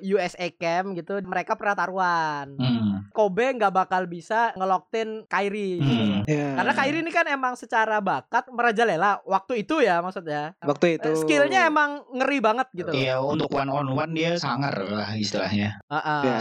USA 0.00 0.46
Camp 0.54 0.94
gitu 0.94 1.18
mereka 1.26 1.58
pernah 1.58 1.74
taruhan. 1.74 2.54
Hmm. 2.54 3.10
Kobe 3.10 3.50
nggak 3.50 3.74
bakal 3.74 4.06
bisa 4.06 4.54
ngeloktin 4.54 5.26
Kyrie. 5.26 5.82
Hmm. 5.82 6.22
Ya. 6.22 6.54
Karena 6.54 6.72
Kyrie 6.72 7.02
ini 7.02 7.10
kan 7.10 7.26
emang 7.26 7.58
secara 7.58 7.98
bakat 7.98 8.46
merajalela 8.46 9.18
waktu 9.26 9.66
itu 9.66 9.82
ya 9.82 9.98
maksudnya. 9.98 10.54
waktu 10.62 11.02
itu 11.02 11.10
Eh, 11.10 11.18
Skillnya 11.18 11.66
emang 11.66 12.06
ngeri 12.14 12.38
banget 12.38 12.68
gitu. 12.78 12.90
loh. 12.90 12.94
Iya 12.94 13.16
untuk 13.18 13.50
one 13.50 13.70
on 13.74 13.90
one 13.90 14.12
dia 14.14 14.38
sangar 14.38 14.86
lah 14.86 15.18
istilahnya. 15.18 15.82
Heeh. 15.90 16.22
Ya. 16.22 16.38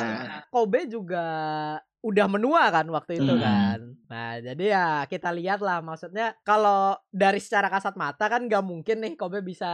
Kobe 0.53 0.85
juga 0.85 1.25
udah 2.05 2.29
menua 2.29 2.69
kan 2.69 2.85
waktu 2.87 3.17
itu 3.17 3.33
Hmm. 3.33 3.41
kan. 3.41 3.79
Nah, 4.05 4.37
jadi 4.37 4.65
ya 4.69 4.85
kita 5.03 5.33
lihat 5.33 5.57
lah 5.59 5.81
maksudnya 5.81 6.37
kalau 6.41 6.93
dari 7.09 7.41
secara 7.41 7.65
kasat 7.65 7.97
mata 7.97 8.29
kan 8.29 8.45
nggak 8.45 8.61
mungkin 8.61 9.01
nih 9.01 9.13
Kobe 9.15 9.41
bisa 9.41 9.65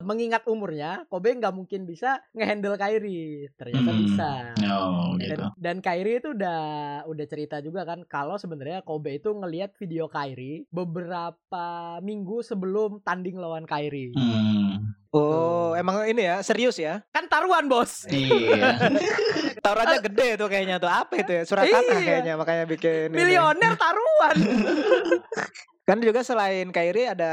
mengingat 0.00 0.48
umurnya, 0.48 1.04
Kobe 1.06 1.36
nggak 1.36 1.52
mungkin 1.52 1.84
bisa 1.84 2.24
ngehandle 2.32 2.74
Kyrie. 2.74 3.52
Ternyata 3.54 3.90
Hmm. 3.90 4.00
bisa. 4.00 4.30
Oh 4.66 5.12
gitu. 5.14 5.36
Dan, 5.36 5.52
dan 5.54 5.76
Kyrie 5.78 6.18
itu 6.18 6.32
udah 6.32 6.62
udah 7.04 7.26
cerita 7.28 7.60
juga 7.60 7.84
kan 7.84 8.00
kalau 8.02 8.40
sebenarnya 8.40 8.80
Kobe 8.80 9.20
itu 9.20 9.28
ngelihat 9.28 9.76
video 9.76 10.08
Kyrie 10.08 10.64
beberapa 10.68 11.66
minggu 12.00 12.40
sebelum 12.40 13.04
tanding 13.04 13.36
lawan 13.36 13.68
Kyrie. 13.68 14.16
Hmm. 14.16 14.96
Oh, 15.08 15.72
emang 15.72 16.04
ini 16.04 16.20
ya 16.22 16.40
serius 16.40 16.76
ya? 16.76 17.00
Kan 17.08 17.28
taruhan, 17.28 17.64
Bos. 17.64 18.04
Iya. 18.06 18.76
Taruhannya 19.58 19.98
gede 20.02 20.28
tuh 20.34 20.46
kayaknya 20.46 20.76
tuh 20.76 20.86
apa 20.86 21.12
itu 21.16 21.32
ya? 21.32 21.42
Surat 21.42 21.64
tanah 21.64 21.82
Iya. 21.94 22.04
kayaknya 22.04 22.34
makanya 22.34 22.64
bikin 22.64 23.08
ini. 23.08 23.16
Milioner 23.16 23.72
taruhan. 23.74 24.36
Kan 25.88 26.04
juga 26.04 26.20
selain 26.20 26.68
Kyrie 26.68 27.08
ada 27.08 27.32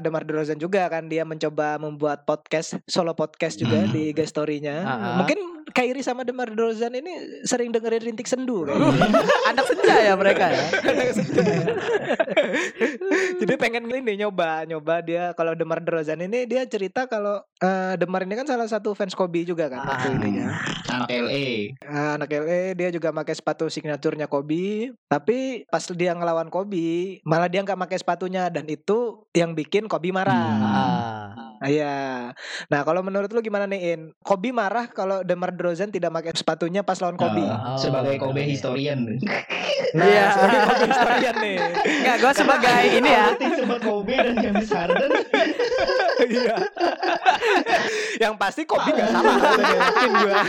Demar 0.00 0.26
Derozan 0.26 0.58
juga 0.58 0.90
kan 0.90 1.06
dia 1.06 1.22
mencoba 1.22 1.78
membuat 1.78 2.26
podcast 2.26 2.74
solo 2.84 3.14
podcast 3.14 3.54
juga 3.54 3.78
Hmm. 3.78 3.94
di 3.94 4.10
guest 4.10 4.34
story-nya. 4.34 4.82
Ah, 4.82 4.90
ah. 4.90 5.14
Mungkin 5.22 5.57
Kyrie 5.70 6.00
sama 6.00 6.22
Demar 6.22 6.48
Derozan 6.48 6.92
ini 6.92 7.12
sering 7.42 7.68
dengerin 7.68 8.00
rintik 8.04 8.24
sendu 8.24 8.64
kan. 8.64 8.76
Anak 9.50 9.64
senja 9.64 9.96
ya 10.02 10.14
mereka 10.14 10.48
ya. 10.48 10.64
Jadi 13.38 13.54
pengen 13.56 13.86
ini 13.86 14.18
nyoba 14.18 14.64
nyoba 14.64 15.00
dia 15.00 15.32
kalau 15.32 15.52
Demar 15.52 15.80
Derozan 15.80 16.20
ini 16.20 16.44
dia 16.44 16.64
cerita 16.64 17.04
kalau 17.04 17.40
eh, 17.58 17.94
Demar 17.96 18.24
ini 18.24 18.34
kan 18.34 18.46
salah 18.46 18.66
satu 18.66 18.92
fans 18.92 19.12
Kobe 19.12 19.42
juga 19.42 19.68
kan 19.68 19.82
waktu 19.82 20.08
Ah. 20.08 20.14
ininya. 20.14 20.46
Anak 20.88 21.08
LA. 21.10 21.46
Ah, 21.82 22.10
anak 22.16 22.30
LA 22.30 22.62
dia 22.72 22.88
juga 22.88 23.10
pakai 23.10 23.34
sepatu 23.34 23.68
signaturnya 23.68 24.26
Kobe 24.26 24.94
tapi 25.06 25.64
pas 25.66 25.84
dia 25.84 26.12
ngelawan 26.12 26.48
Kobe 26.48 27.20
malah 27.22 27.46
dia 27.46 27.60
nggak 27.60 27.78
pakai 27.78 27.98
sepatunya 27.98 28.48
dan 28.48 28.64
itu 28.66 29.22
yang 29.32 29.52
bikin 29.52 29.86
Kobe 29.86 30.10
marah. 30.10 30.32
Ah. 30.32 30.66
Ah, 31.30 31.47
Iya. 31.60 32.30
Nah 32.66 32.80
kalau 32.82 33.00
menurut 33.00 33.26
lu 33.28 33.40
gimana 33.40 33.64
nih 33.64 33.80
In? 33.92 34.00
Kobe 34.20 34.50
marah 34.50 34.86
kalau 34.86 35.20
Demar 35.20 35.50
Derozan 35.50 35.88
tidak 35.88 36.10
pakai 36.12 36.32
sepatunya 36.32 36.80
pas 36.80 36.94
lawan 36.96 37.14
Kobe. 37.14 37.40
Oh, 37.40 37.50
Oh. 37.68 37.76
sebagai 37.76 38.14
Kobe 38.16 38.42
historian. 38.44 39.02
Nah, 39.90 40.04
Iya. 40.04 40.26
sebagai 40.32 40.60
Kobe 40.64 40.84
historian 40.86 41.34
nih. 41.36 41.58
Enggak, 41.98 42.16
gue 42.18 42.32
sebagai 42.36 42.76
ini 42.92 43.10
ya. 43.10 43.26
sama 43.56 43.76
Kobe 43.78 44.14
dan 44.14 44.34
James 44.36 44.68
Harden. 44.68 45.10
Iya. 46.20 46.56
yang 48.18 48.34
pasti 48.34 48.62
Kobe 48.62 48.90
gak 48.90 49.08
salah 49.08 49.34
yakin 49.38 50.10
gua. 50.12 50.40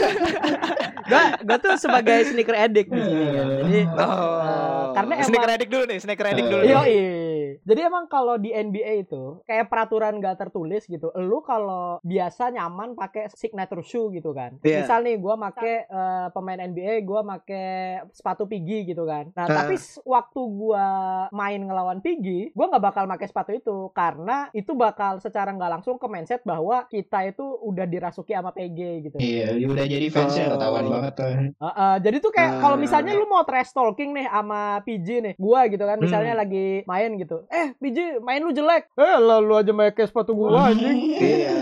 Gue 1.05 1.23
gue 1.41 1.57
tuh 1.59 1.73
sebagai 1.77 2.17
sneaker 2.23 2.55
addict 2.55 2.89
di 2.89 2.99
sini 2.99 3.25
kan. 3.31 3.47
Jadi 3.59 3.81
Oh, 3.91 4.05
eh, 4.39 4.85
karena 4.93 5.13
emang 5.15 5.27
sneaker 5.27 5.51
addict 5.51 5.71
dulu 5.71 5.83
nih, 5.85 5.97
sneaker 5.99 6.25
addict 6.27 6.47
dulu. 6.47 6.61
Iya, 6.63 6.77
nih. 6.79 6.85
iya. 6.87 7.28
Jadi 7.69 7.85
emang 7.85 8.09
kalau 8.09 8.35
di 8.35 8.49
NBA 8.49 9.05
itu 9.05 9.45
kayak 9.45 9.69
peraturan 9.69 10.17
gak 10.17 10.39
tertulis 10.39 10.83
gitu. 10.83 11.13
Lu 11.13 11.39
kalau 11.39 12.01
biasa 12.01 12.49
nyaman 12.49 12.97
pakai 12.97 13.29
signature 13.29 13.81
shoe 13.81 14.09
gitu 14.09 14.33
kan. 14.33 14.57
Iya. 14.59 14.81
Misal 14.81 15.05
nih 15.05 15.15
gua 15.15 15.37
make 15.37 15.61
eh, 15.85 16.27
pemain 16.31 16.57
NBA, 16.57 17.05
gua 17.05 17.21
make 17.21 17.61
sepatu 18.09 18.43
Pigi 18.43 18.83
gitu 18.83 19.05
kan. 19.05 19.29
Nah, 19.31 19.45
Ah. 19.45 19.57
tapi 19.59 19.77
waktu 20.01 20.41
gua 20.49 20.87
main 21.29 21.61
ngelawan 21.61 21.99
Pigi, 21.99 22.49
gua 22.51 22.65
nggak 22.67 22.81
bakal 22.83 23.03
pakai 23.05 23.27
sepatu 23.27 23.51
itu 23.51 23.77
karena 23.91 24.49
itu 24.51 24.73
bakal 24.73 25.19
secara 25.19 25.51
nggak 25.51 25.71
langsung 25.71 25.95
ke 25.95 26.07
mindset 26.07 26.41
bahwa 26.41 26.85
kita 26.85 27.27
itu 27.27 27.43
udah 27.61 27.85
dirasuki 27.85 28.31
sama 28.31 28.49
PG 28.49 28.79
gitu. 29.03 29.17
Iya, 29.17 29.61
udah 29.61 29.85
jadi 29.85 30.07
fansnya 30.09 30.45
Oh. 30.47 30.51
ketahuan 30.55 30.85
banget 30.87 31.13
tuh. 31.13 31.27
Heeh, 31.53 31.93
jadi 31.99 32.17
tuh 32.17 32.31
kayak 32.31 32.53
kalau 32.57 32.73
Ah. 32.73 32.81
misalnya 32.81 33.13
lu 33.13 33.27
mau 33.27 33.43
trash 33.43 33.69
talking 33.69 34.09
nih 34.11 34.25
sama 34.25 34.59
PJ 34.81 35.07
nih, 35.21 35.33
gua 35.35 35.67
gitu 35.67 35.83
kan, 35.83 35.99
misalnya 35.99 36.33
Hmm. 36.33 36.41
lagi 36.41 36.67
main 36.85 37.11
gitu. 37.15 37.43
Eh, 37.49 37.58
PJ, 37.77 37.97
main 38.19 38.41
lu 38.41 38.51
jelek. 38.51 38.89
Eh, 38.93 39.17
lah 39.17 39.39
lu 39.39 39.53
aja 39.53 39.71
pakai 39.71 40.05
sepatu 40.05 40.31
gua 40.33 40.69
anjing. 40.69 40.97
Iya. 41.15 41.55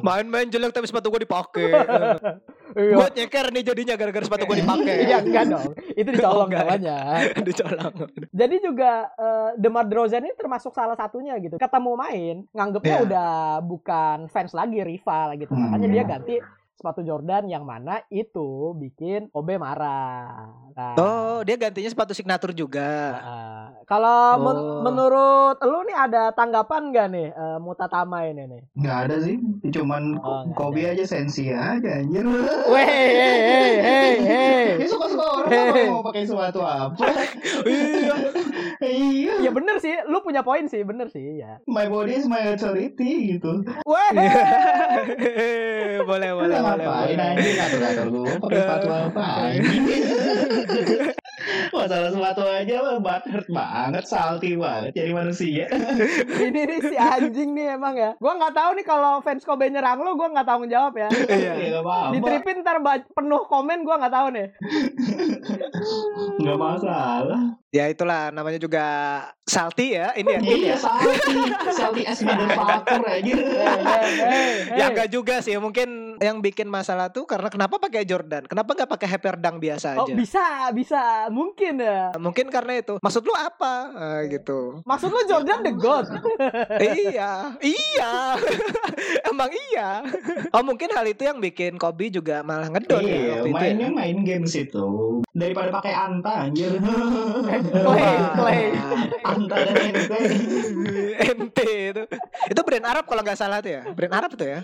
Main-main 0.00 0.46
jelek 0.46 0.72
tapi 0.72 0.86
sepatu 0.86 1.08
gue 1.08 1.22
dipakai. 1.22 1.70
Iya. 2.76 2.92
gue 2.92 3.08
nyeker 3.16 3.46
nih 3.56 3.62
jadinya 3.64 3.94
gara-gara 3.96 4.20
sepatu 4.20 4.44
gue 4.44 4.60
dipakai. 4.60 4.96
Iya, 5.08 5.24
enggak 5.24 5.44
dong. 5.48 5.72
Itu 5.96 6.12
dicolong 6.12 6.50
namanya. 6.60 7.24
Dicolong. 7.40 7.94
Jadi 8.36 8.56
juga 8.60 9.08
eh, 9.16 9.50
Demar 9.56 9.88
Derozan 9.88 10.28
ini 10.28 10.36
termasuk 10.36 10.76
salah 10.76 10.92
satunya 10.92 11.40
gitu. 11.40 11.56
Ketemu 11.56 11.92
main, 11.96 12.36
nganggepnya 12.52 12.96
Iya. 13.00 13.06
udah 13.08 13.30
bukan 13.64 14.28
fans 14.28 14.52
lagi, 14.52 14.84
rival 14.84 15.40
gitu. 15.40 15.56
Hmm. 15.56 15.72
Makanya 15.72 15.88
dia 15.88 16.04
ganti 16.04 16.36
sepatu 16.76 17.00
Jordan 17.00 17.48
yang 17.48 17.64
mana 17.64 18.04
itu 18.08 18.46
bikin 18.74 19.28
Kobe 19.28 19.56
marah. 19.56 20.44
Nah, 20.70 20.94
Oh, 20.96 21.40
dia 21.40 21.56
gantinya 21.56 21.88
sepatu 21.88 22.12
signature 22.12 22.52
juga. 22.52 23.16
Heeh. 23.16 23.64
Kalau 23.86 24.20
men- 24.36 24.54
Oh. 24.58 24.80
menurut 24.82 25.56
lu 25.58 25.80
nih 25.82 25.96
ada 25.98 26.22
tanggapan 26.30 26.82
gak 26.90 27.08
nih 27.08 27.28
eh, 27.28 27.58
Mutatama 27.58 28.24
ini 28.24 28.44
nih? 28.44 28.62
Nggak 28.74 28.96
ada 29.02 29.16
sih, 29.18 29.36
cuman 29.70 30.02
Oh, 30.18 30.44
Kobe 30.52 30.84
aja 30.84 31.02
sensi 31.02 31.48
aja 31.48 31.96
anjir. 31.96 32.28
Weh, 32.68 32.84
hei, 32.84 33.08
hei, 33.08 33.72
hei, 33.78 34.14
hei. 34.20 34.66
Ya 34.76 34.86
suka-suka 34.86 35.24
orang 35.24 35.48
apa 35.48 35.82
mau 35.88 36.04
pakai 36.04 36.22
sepatu 36.24 36.60
apa. 36.60 36.92
Iya. 37.66 38.14
Iya. 38.78 39.34
Ya 39.40 39.50
bener 39.50 39.78
sih, 39.78 39.96
lu 40.04 40.20
punya 40.20 40.42
poin 40.42 40.66
sih, 40.66 40.82
bener 40.82 41.08
sih 41.08 41.40
ya. 41.40 41.56
My 41.64 41.86
body 41.86 42.12
is 42.14 42.26
my 42.26 42.44
authority 42.46 42.92
gitu. 43.34 43.64
Weh, 43.82 44.10
boleh, 46.02 46.30
boleh, 46.30 46.56
boleh. 46.56 46.65
Ngapain 46.66 47.18
anjing 47.20 47.54
ngatur-ngatur 47.54 48.06
gue 48.10 48.32
pakai 48.42 48.58
sepatu 48.58 48.88
apa 48.90 49.22
anjing. 49.46 49.82
Masalah 51.70 52.10
sepatu 52.10 52.42
aja 52.42 52.74
mah 52.82 52.98
butthurt 52.98 53.46
banget, 53.52 54.04
salty 54.08 54.58
banget 54.58 54.90
jadi 54.96 55.12
manusia. 55.14 55.66
ini 56.46 56.60
nih 56.66 56.80
si 56.82 56.96
anjing 56.96 57.54
nih 57.54 57.76
emang 57.78 57.94
ya. 57.94 58.10
Gua 58.18 58.34
nggak 58.34 58.54
tahu 58.56 58.70
nih 58.80 58.86
kalau 58.86 59.22
fans 59.22 59.44
Kobe 59.46 59.70
nyerang 59.70 60.02
lu, 60.02 60.18
gua 60.18 60.32
nggak 60.32 60.46
tanggung 60.46 60.70
jawab 60.70 60.96
ya. 60.98 61.08
Iya. 61.12 61.52
Ya. 61.78 61.80
Di 62.10 62.18
tripin 62.18 62.64
ntar 62.64 62.80
penuh 63.12 63.42
komen 63.46 63.86
gua 63.86 64.00
nggak 64.00 64.14
tahu 64.14 64.28
nih. 64.34 64.46
Nggak 66.36 66.58
masalah. 66.58 67.40
Ya 67.72 67.88
itulah 67.90 68.30
namanya 68.32 68.60
juga 68.60 68.86
salty 69.48 69.96
ya. 69.96 70.12
Ini 70.16 70.30
ya. 70.36 70.40
Iya, 70.40 70.76
salty. 70.76 71.38
Salty 71.72 72.02
as 72.04 72.20
motherfucker 72.22 73.02
aja. 73.04 73.34
Ya 74.74 74.84
enggak 74.92 75.08
juga 75.12 75.40
sih. 75.40 75.56
Mungkin 75.56 76.05
yang 76.18 76.38
bikin 76.38 76.66
masalah 76.66 77.08
tuh 77.08 77.24
karena 77.24 77.46
kenapa 77.46 77.76
pakai 77.76 78.02
Jordan? 78.02 78.44
Kenapa 78.44 78.72
nggak 78.72 78.90
pakai 78.90 79.08
hyperdunk 79.08 79.56
biasa 79.58 79.96
Oh 79.96 80.04
aja? 80.04 80.14
bisa, 80.14 80.44
bisa, 80.70 81.02
mungkin 81.28 81.78
ya. 81.78 82.12
Mungkin 82.16 82.48
karena 82.48 82.78
itu. 82.78 82.96
Maksud 82.98 83.22
lu 83.22 83.32
apa? 83.32 83.74
Eh, 84.22 84.32
gitu. 84.32 84.80
Maksud 84.82 85.08
lu 85.08 85.20
Jordan 85.24 85.60
the 85.60 85.72
God? 85.72 86.06
iya, 86.98 87.52
iya. 87.60 88.12
Emang 89.30 89.50
iya. 89.70 90.02
Oh 90.50 90.62
mungkin 90.62 90.90
hal 90.90 91.04
itu 91.04 91.22
yang 91.22 91.38
bikin 91.38 91.76
Kobe 91.76 92.08
juga 92.08 92.40
malah 92.40 92.68
ngedon 92.68 93.00
ya 93.00 93.06
Iya, 93.06 93.16
waktu 93.36 93.48
itu. 93.48 93.48
ya. 93.48 93.52
mainnya 93.52 93.88
main 93.90 94.18
games 94.22 94.52
itu 94.52 94.86
daripada 95.30 95.68
pakai 95.70 95.92
anta 95.92 96.32
anjir. 96.44 96.72
Clay, 97.86 98.14
Clay. 98.32 98.60
anta 99.22 99.56
dan 99.58 99.76
ente. 99.86 100.18
Itu. 101.66 102.02
Itu 102.46 102.60
brand 102.62 102.86
Arab 102.86 103.04
kalau 103.10 103.22
nggak 103.26 103.38
salah 103.38 103.58
tuh 103.58 103.72
ya. 103.74 103.82
Brand 103.90 104.14
Arab 104.14 104.30
tuh 104.38 104.46
ya. 104.46 104.60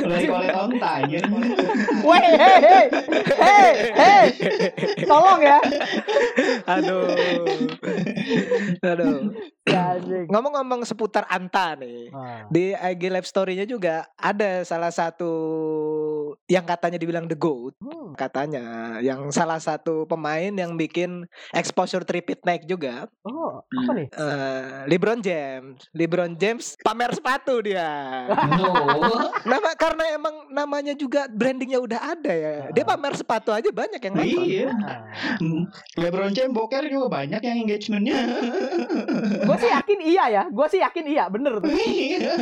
Kolet 0.00 0.56
onta 0.56 0.90
anjir. 1.04 1.22
Weh, 2.00 2.24
hei, 2.40 2.58
hei, 2.64 2.88
hei, 3.36 3.72
hei. 3.92 4.26
Tolong 5.04 5.40
ya. 5.44 5.58
Aduh. 6.64 7.08
Aduh. 8.80 9.16
Ya. 9.68 10.00
Ngomong-ngomong 10.26 10.82
seputar 10.88 11.28
Anta 11.30 11.78
nih. 11.78 12.10
Ah. 12.10 12.48
Di 12.50 12.74
IG 12.74 13.02
live 13.12 13.28
story-nya 13.28 13.66
juga 13.68 14.08
ada 14.18 14.64
salah 14.66 14.90
satu 14.90 15.32
yang 16.50 16.66
katanya 16.66 16.98
dibilang 17.00 17.26
the 17.30 17.38
GOAT. 17.38 17.74
Hmm. 17.80 18.12
Katanya 18.14 18.98
yang 19.00 19.30
salah 19.30 19.58
satu 19.58 20.04
pemain 20.04 20.50
yang 20.50 20.74
bikin 20.76 21.24
exposure 21.54 22.04
tripit 22.04 22.42
naik 22.44 22.66
juga. 22.66 23.08
Oh, 23.24 23.62
apa 23.64 23.90
nih? 23.96 24.08
eh, 24.10 24.86
LeBron 24.90 25.20
James. 25.22 25.86
LeBron 25.94 26.34
James 26.36 26.76
pamer 26.82 27.10
sepatu 27.14 27.62
dia. 27.64 28.26
No. 28.56 28.72
Nama 29.50 29.70
karena 29.78 30.04
emang 30.14 30.50
namanya 30.52 30.92
juga 30.92 31.26
brandingnya 31.30 31.80
udah 31.80 32.00
ada 32.16 32.32
ya. 32.32 32.52
Dia 32.74 32.84
pamer 32.84 33.14
sepatu 33.16 33.54
aja 33.54 33.68
banyak 33.70 34.00
yang 34.00 34.14
nonton. 34.14 34.44
Iya. 34.44 34.68
Ah. 34.84 35.00
LeBron 35.96 36.32
James 36.34 36.52
boker 36.52 36.84
juga 36.90 37.06
banyak 37.08 37.40
yang 37.40 37.56
engagementnya. 37.64 38.18
Gue 39.46 39.56
sih 39.56 39.70
yakin 39.70 39.98
iya 40.02 40.24
ya. 40.28 40.42
Gue 40.50 40.66
sih 40.68 40.80
yakin 40.82 41.04
iya, 41.06 41.24
bener 41.30 41.58
tuh. 41.58 41.70
Iya. 41.80 42.32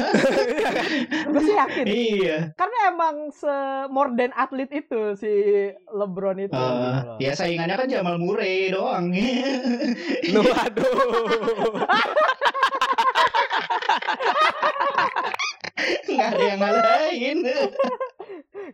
Gue 1.30 1.40
sih 1.42 1.54
yakin. 1.56 1.84
Iya. 1.86 2.38
Karena 2.58 2.78
emang 2.90 3.30
se 3.30 3.54
more 3.86 4.10
than 4.18 4.34
atlet 4.34 4.66
itu 4.74 5.14
si 5.14 5.30
LeBron 5.94 6.42
itu. 6.42 6.58
Loh. 6.58 7.14
ya 7.22 7.38
saingannya 7.38 7.78
kan 7.78 7.86
Jamal 7.86 8.18
Murray 8.18 8.74
doang. 8.74 9.14
Lu 10.34 10.42
aduh. 10.42 11.78
Nggak 16.10 16.28
ada 16.34 16.42
yang 16.42 16.58
ngalahin. 16.58 17.38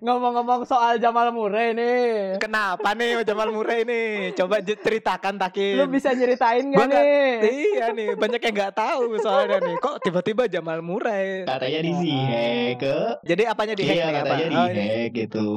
Ngomong-ngomong 0.01 0.63
soal 0.65 0.97
Jamal 0.97 1.31
Murray 1.31 1.71
nih. 1.71 2.39
Kenapa 2.39 2.91
nih 2.93 3.23
Jamal 3.23 3.49
Murray 3.49 3.83
nih? 3.83 4.35
Coba 4.35 4.59
ceritakan 4.59 5.37
Takin. 5.37 5.77
Lu 5.77 5.87
bisa 5.87 6.11
nyeritain 6.11 6.65
gak 6.67 6.79
nggak- 6.81 7.05
nih? 7.05 7.31
Iya 7.45 7.87
nih, 7.91 8.09
banyak 8.15 8.41
yang 8.41 8.55
nggak 8.57 8.75
tahu 8.75 9.19
soalnya 9.19 9.59
nih. 9.61 9.77
Kok 9.77 9.97
tiba-tiba 10.01 10.43
Jamal 10.47 10.81
Murray? 10.81 11.45
Katanya 11.45 11.81
di 11.81 11.93
Zihek 11.95 12.71
ke 12.79 12.97
Jadi 13.23 13.43
apanya 13.45 13.75
di 13.75 13.83
hack 13.83 13.95
Iya 13.95 14.05
nih 14.05 14.13
apa? 14.13 14.25
katanya 14.25 14.47
di 14.47 14.57
Oh, 14.57 14.69
hack 14.69 15.09
gitu. 15.13 15.49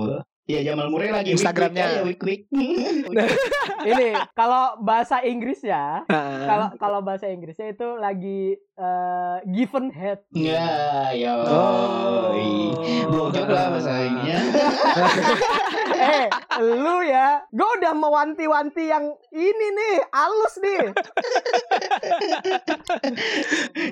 Iya 0.48 0.72
Jamal 0.72 0.88
Murray 0.88 1.12
lagi 1.12 1.36
Instagramnya. 1.36 2.08
week 2.08 2.24
week 2.24 2.48
Ini 3.92 4.16
kalau 4.32 4.80
bahasa 4.80 5.20
Inggris 5.20 5.60
ya. 5.60 6.08
Kalau 6.48 6.72
kalau 6.80 7.00
bahasa 7.04 7.28
Inggrisnya 7.28 7.76
itu 7.76 7.88
lagi 8.00 8.56
eh, 8.56 9.38
given 9.52 9.92
head. 9.92 10.24
Ya, 10.32 11.12
ya. 11.12 11.36
Oh. 11.44 12.32
Blowjob 13.12 13.48
lah 13.52 13.76
bahasa 13.76 13.92
ininya. 14.08 14.40
eh, 16.16 16.26
lu 16.64 17.04
ya. 17.04 17.44
Gue 17.52 17.70
udah 17.84 17.94
mewanti-wanti 17.96 18.88
yang 18.88 19.04
ini 19.36 19.68
nih, 19.76 19.96
halus 20.16 20.56
nih. 20.64 20.82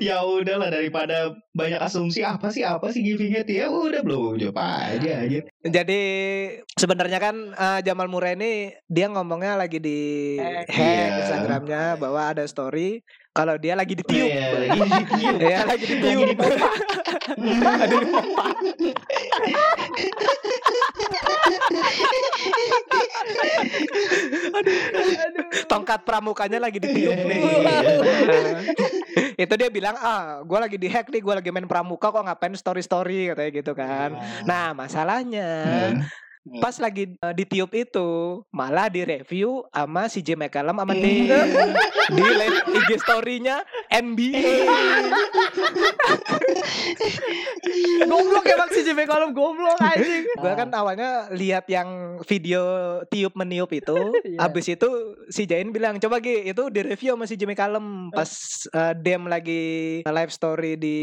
ya 0.08 0.24
udahlah 0.24 0.72
daripada 0.72 1.36
banyak 1.52 1.80
asumsi 1.84 2.24
apa 2.24 2.52
sih 2.52 2.64
apa 2.64 2.92
sih 2.92 3.04
giving 3.04 3.32
head 3.32 3.48
ya 3.48 3.68
udah 3.68 4.04
blowjob 4.04 4.56
aja 4.56 5.24
aja. 5.24 5.40
Jadi 5.66 6.04
sebenarnya 6.74 7.20
kan 7.20 7.36
eh, 7.52 7.80
Jamal 7.82 8.08
Murray 8.08 8.34
ini 8.36 8.52
dia 8.86 9.08
ngomongnya 9.08 9.56
lagi 9.56 9.80
di 9.80 10.00
Hack. 10.38 10.68
hack 10.78 11.10
Iya. 11.10 11.20
Instagramnya 11.22 11.84
bahwa 11.98 12.22
ada 12.32 12.44
story 12.46 13.02
kalau 13.36 13.60
dia 13.60 13.76
lagi 13.76 14.00
ditiup. 14.00 14.32
Iya, 14.32 14.48
lagi 14.64 14.80
ditiup. 15.04 15.38
Ya 15.44 15.60
lagi 15.68 15.68
Lagi 15.68 15.86
ditiup. 15.92 16.38
Ada 17.36 17.96
di 17.96 18.08
pompa. 18.08 18.46
Tongkat 25.68 26.00
pramukanya 26.06 26.60
lagi 26.64 26.80
ditiup 26.80 27.18
nih. 27.18 27.40
Iya. 27.44 27.80
itu 29.44 29.54
dia 29.56 29.70
bilang 29.72 29.96
ah 29.96 30.44
gue 30.44 30.60
lagi 30.60 30.78
di 30.80 30.88
hack 30.88 31.08
nih 31.08 31.22
gue 31.24 31.34
lagi 31.40 31.50
main 31.52 31.68
pramuka 31.68 32.12
kok 32.12 32.24
ngapain 32.24 32.56
story 32.56 32.84
story 32.84 33.32
katanya 33.32 33.52
gitu 33.52 33.72
kan 33.72 34.10
nah 34.44 34.72
masalahnya 34.76 35.48
Hmm. 35.66 36.04
Pas 36.46 36.78
lagi 36.78 37.10
eh, 37.12 37.34
ditiup 37.34 37.74
itu 37.74 38.10
malah 38.50 38.86
direview 38.86 39.66
sama 39.68 40.06
si 40.06 40.22
J 40.22 40.34
McCallum 40.36 40.78
sama 40.78 40.94
Hmm. 40.94 41.02
Dave 41.02 41.34
di 42.08 42.22
live 42.24 42.58
IG 42.72 42.90
story-nya 43.00 43.56
NBA. 43.90 44.70
goblok 48.06 48.46
emang 48.46 48.70
si 48.70 48.82
Jimmy 48.82 49.06
Column 49.06 49.34
goblok 49.34 49.78
anjing. 49.80 50.24
Gue 50.32 50.54
kan 50.54 50.70
awalnya 50.72 51.10
lihat 51.32 51.66
yang 51.68 51.88
video 52.24 52.62
tiup 53.08 53.34
meniup 53.36 53.70
itu, 53.72 53.96
Iya. 54.26 54.46
abis 54.46 54.66
itu 54.70 54.90
si 55.28 55.46
Jain 55.46 55.70
bilang 55.70 55.98
coba 55.98 56.20
Gi 56.20 56.46
itu 56.46 56.70
di 56.70 56.82
review 56.84 57.14
sama 57.14 57.26
si 57.26 57.36
Jimmy 57.36 57.54
Callum 57.54 58.10
pas 58.12 58.30
eh, 58.68 58.94
Dem 58.96 59.26
lagi 59.26 59.64
live 60.04 60.32
story 60.32 60.76
di 60.76 60.98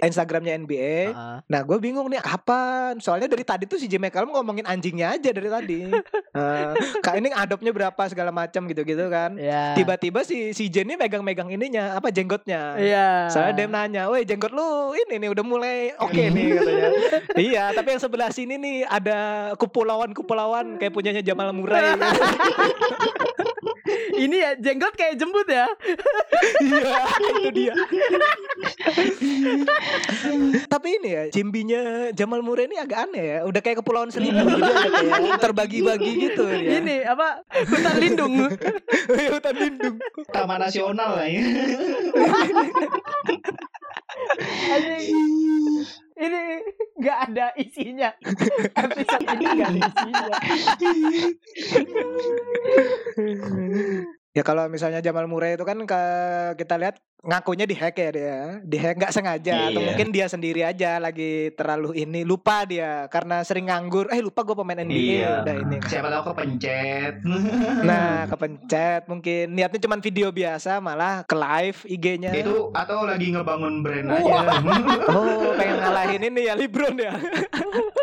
Instagramnya 0.00 0.56
NBA. 0.58 0.96
Heeh. 1.08 1.36
Nah 1.42 1.60
gue 1.62 1.78
bingung 1.78 2.06
nih 2.06 2.20
kapan 2.20 2.98
Soalnya 2.98 3.26
dari 3.26 3.42
tadi 3.42 3.64
tuh 3.64 3.76
si 3.76 3.86
Jimmy 3.86 4.08
Callum 4.08 4.32
ngomongin 4.32 4.68
anjingnya 4.82 5.14
aja 5.14 5.30
dari 5.30 5.46
tadi. 5.46 5.80
Eh, 6.32 6.72
Kak 7.04 7.20
ini 7.20 7.28
adopnya 7.28 7.76
berapa 7.76 8.02
segala 8.08 8.32
macam 8.32 8.64
gitu-gitu 8.64 9.04
kan. 9.12 9.36
Iya. 9.36 9.76
Tiba-tiba 9.76 10.24
si 10.24 10.56
si 10.56 10.72
Jen 10.72 10.88
ini 10.88 10.96
megang-megang 10.96 11.52
ininya 11.52 11.92
Apa 12.00 12.08
jenggotnya. 12.08 12.72
Iya. 12.80 13.28
Soalnya 13.28 13.52
Dem 13.52 13.68
nanya 13.68 14.08
Woi 14.08 14.24
jenggot 14.24 14.48
lu 14.48 14.96
ini 14.96 15.20
nih 15.20 15.28
udah 15.28 15.44
mulai 15.44 15.92
oke 16.00 16.16
nih 16.16 16.56
katanya. 16.56 16.88
Iya 17.52 17.76
tapi 17.76 17.92
yang 17.92 18.00
sebelah 18.00 18.32
sini 18.32 18.56
nih 18.56 18.88
ada 18.88 19.52
kupulauan-kupulauan 19.60 20.80
Kayak 20.80 20.96
punyanya 20.96 21.20
Jamal 21.20 21.52
Murray 21.52 22.00
Ini 24.22 24.36
ya 24.38 24.50
jenggot 24.54 24.94
kayak 24.94 25.18
jembut 25.18 25.48
ya. 25.50 25.66
Iya 26.62 27.02
itu 27.22 27.50
dia 27.54 27.74
Tapi 30.66 30.88
ini 30.98 31.08
ya 31.10 31.22
Jimbinya 31.30 32.10
Jamal 32.14 32.42
Murray 32.42 32.66
ini 32.70 32.78
agak 32.78 33.10
aneh 33.10 33.24
ya 33.24 33.38
Udah 33.46 33.60
kayak 33.62 33.82
kepulauan 33.82 34.10
seribu 34.10 34.42
gitu 34.42 34.70
kayak 34.70 35.38
Terbagi-bagi 35.42 36.12
gitu 36.30 36.42
ya 36.46 36.82
Ini 36.82 36.96
apa? 37.06 37.42
Hutan 37.66 37.94
lindung. 37.98 38.34
hutan 39.32 39.54
lindung. 39.58 39.96
Taman 40.30 40.58
nasional 40.66 41.10
lah 41.18 41.26
ya. 41.26 41.42
Ini 46.22 46.42
nggak 47.02 47.18
ada 47.26 47.50
isinya. 47.58 48.14
Episode 48.86 49.26
ini 49.26 49.46
nggak 49.58 49.68
ada 49.74 49.80
isinya. 49.90 50.38
Ya 54.32 54.40
kalau 54.40 54.64
misalnya 54.64 55.04
Jamal 55.04 55.28
Murray 55.28 55.60
itu 55.60 55.64
kan 55.68 55.76
ke, 55.84 56.00
kita 56.56 56.80
lihat 56.80 56.96
ngakunya 57.20 57.68
dihack 57.68 57.92
ya 57.92 58.10
dia. 58.10 58.36
Dihack 58.64 58.96
nggak 58.96 59.12
sengaja 59.12 59.68
atau 59.68 59.78
Iya. 59.78 59.88
mungkin 59.92 60.08
dia 60.08 60.24
sendiri 60.24 60.64
aja 60.64 60.96
lagi 60.96 61.52
terlalu 61.52 61.92
ini 61.94 62.24
lupa 62.24 62.64
dia 62.64 63.12
karena 63.12 63.44
sering 63.44 63.68
nganggur. 63.68 64.08
Eh 64.08 64.24
lupa 64.24 64.40
gue 64.40 64.56
pemain 64.56 64.80
NBA 64.80 64.96
Iya. 65.20 65.30
udah 65.44 65.54
ini. 65.60 65.76
Siapa 65.84 66.08
tahu 66.08 66.32
kepencet. 66.32 67.20
Nah, 67.84 68.24
kepencet 68.32 69.04
mungkin 69.04 69.52
niatnya 69.52 69.84
cuma 69.84 70.00
video 70.00 70.32
biasa 70.32 70.80
malah 70.80 71.28
ke 71.28 71.36
live 71.36 71.78
IG-nya. 71.84 72.32
Itu 72.32 72.72
atau 72.72 73.04
lagi 73.04 73.36
ngebangun 73.36 73.84
brand 73.84 74.16
aja. 74.16 74.48
Oh, 75.12 75.52
pengen 75.54 75.76
ngalahin 75.76 76.22
ini 76.24 76.48
ya 76.48 76.56
LeBron 76.56 76.96
ya. 76.96 77.12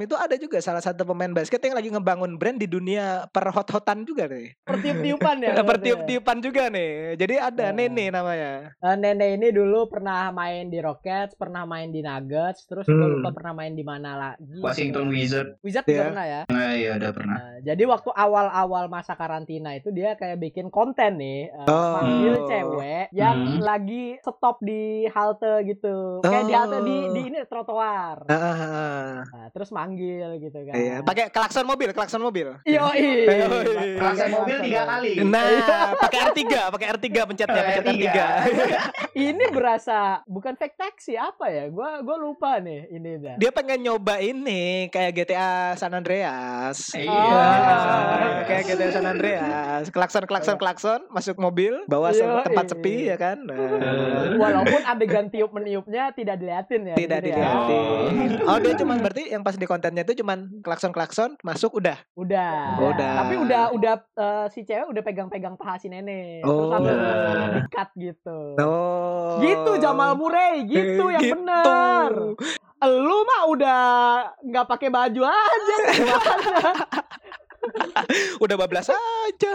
itu 0.00 0.14
ada 0.14 0.34
juga 0.34 0.58
salah 0.58 0.80
satu 0.80 1.04
pemain 1.04 1.30
basket 1.30 1.60
yang 1.60 1.74
lagi 1.74 1.88
ngebangun 1.88 2.36
brand 2.36 2.56
di 2.56 2.66
dunia 2.66 3.24
perhot-hotan 3.30 4.02
juga 4.02 4.26
nih. 4.26 4.52
Pertiup-tiupan 4.62 5.36
ya. 5.40 5.52
Pertiup-tiupan 5.70 6.38
juga 6.40 6.68
nih. 6.68 7.16
Jadi 7.16 7.34
ada 7.36 7.64
Ya. 7.64 7.72
Nene 7.72 8.08
namanya. 8.08 8.70
Eh, 8.76 8.96
Nenek 8.96 9.30
ini 9.36 9.48
dulu 9.50 9.86
pernah 9.86 10.30
main 10.30 10.66
di 10.66 10.78
Rockets, 10.78 11.34
pernah 11.34 11.62
main 11.62 11.88
di 11.88 12.00
Nuggets, 12.00 12.64
terus 12.64 12.84
gue 12.84 12.94
Hmm. 12.94 13.18
lupa 13.18 13.30
pernah 13.32 13.52
main 13.54 13.72
di 13.72 13.82
mana 13.82 14.10
lagi. 14.14 14.58
Washington 14.58 15.08
Wizard. 15.08 15.58
Wizard 15.60 15.82
juga 15.82 15.94
Iya. 15.94 16.06
pernah 16.06 16.26
ya. 16.26 16.40
Nah, 16.46 16.70
iya 16.72 16.90
udah 16.94 17.10
pernah. 17.10 17.36
Nah, 17.36 17.54
jadi 17.60 17.82
waktu 17.84 18.10
awal-awal 18.10 18.84
masa 18.86 19.12
karantina 19.12 19.72
itu 19.72 19.90
dia 19.90 20.14
kayak 20.14 20.38
bikin 20.40 20.68
konten 20.68 21.16
nih, 21.16 21.48
eh, 21.48 21.66
Oh. 21.66 21.94
panggil 21.96 22.34
Hmm. 22.34 22.46
cewek 22.46 23.04
yang 23.10 23.36
Hmm. 23.36 23.60
lagi 23.60 24.04
stop 24.20 24.56
di 24.60 24.82
halte 25.08 25.64
gitu, 25.64 26.20
kayak 26.20 26.44
di 26.44 26.54
halte 26.54 26.78
di 26.80 26.96
Oh. 26.98 27.12
di 27.12 27.20
ini 27.24 27.38
trotoar. 27.44 28.16
Ah, 28.26 28.34
ah, 28.34 28.56
ah. 28.56 29.12
Nah, 29.26 29.45
terus 29.66 29.74
manggil 29.74 30.38
gitu 30.38 30.58
kan. 30.62 30.74
Iya, 30.78 30.96
pakai 31.02 31.26
klakson 31.26 31.66
mobil, 31.66 31.90
klakson 31.90 32.22
mobil. 32.22 32.54
Yoi. 32.62 33.26
Klakson 33.98 34.30
mobil 34.30 34.56
tiga 34.62 34.86
kali. 34.86 35.10
Nah, 35.26 35.98
pakai 35.98 36.18
R3, 36.30 36.42
pakai 36.70 36.86
R3 36.94 37.06
pencetnya, 37.26 37.62
pencet 37.66 37.84
R3. 37.90 38.06
R3. 38.06 38.18
Ini 39.16 39.44
berasa 39.50 40.22
bukan 40.30 40.54
fake 40.54 40.78
taxi 40.78 41.18
apa 41.18 41.50
ya? 41.50 41.66
Gua 41.66 41.98
gua 42.06 42.14
lupa 42.14 42.62
nih 42.62 42.86
ini 42.94 43.18
dah. 43.18 43.34
Dia 43.42 43.50
pengen 43.50 43.82
nyoba 43.82 44.22
ini 44.22 44.86
kayak 44.94 45.10
GTA 45.18 45.74
San 45.74 45.90
Andreas. 45.98 46.94
Iya. 46.94 47.10
Ah, 47.10 48.46
kayak 48.46 48.70
GTA 48.70 48.88
San 48.94 49.08
Andreas. 49.10 49.90
Klakson, 49.90 50.30
klakson, 50.30 50.56
klakson, 50.62 51.00
masuk 51.10 51.42
mobil, 51.42 51.82
bawa 51.90 52.14
tempat 52.46 52.70
sepi 52.70 53.10
ya 53.10 53.18
kan. 53.18 53.42
Nah, 53.42 54.38
Walaupun 54.38 54.80
adegan 54.86 55.26
tiup 55.26 55.50
meniupnya 55.50 56.14
tidak 56.14 56.38
diliatin 56.38 56.92
ya. 56.92 56.94
tidak 56.94 57.18
ya. 57.18 57.24
dilihatin. 57.34 58.30
Oh, 58.46 58.58
dia 58.62 58.74
cuman 58.78 59.02
berarti 59.02 59.32
yang 59.32 59.42
pas 59.42 59.55
di 59.56 59.66
kontennya 59.66 60.04
itu 60.04 60.20
cuman 60.20 60.60
klakson-klakson 60.60 61.40
masuk 61.40 61.80
udah. 61.80 61.96
Udah. 62.14 62.76
Udah. 62.80 63.12
Tapi 63.24 63.34
udah 63.40 63.62
udah 63.72 63.94
eh, 64.14 64.46
si 64.52 64.62
cewek 64.62 64.86
udah 64.88 65.02
pegang-pegang 65.02 65.56
paha 65.56 65.80
si 65.80 65.88
nenek. 65.88 66.44
Oh. 66.44 66.70
Terus 66.76 66.96
dikat 67.60 67.88
gitu. 67.96 68.38
Oh. 68.60 69.40
Gitu 69.40 69.72
Jamal 69.80 70.14
Murray, 70.14 70.68
gitu 70.68 71.08
yang 71.08 71.24
Gitu. 71.24 71.34
bener. 71.34 72.12
Lu 72.86 73.18
mah 73.24 73.42
udah 73.48 73.80
nggak 74.44 74.66
pakai 74.68 74.88
baju 74.92 75.22
aja. 75.24 75.76
Udah 78.38 78.54
bablas 78.54 78.86
aja. 78.86 79.52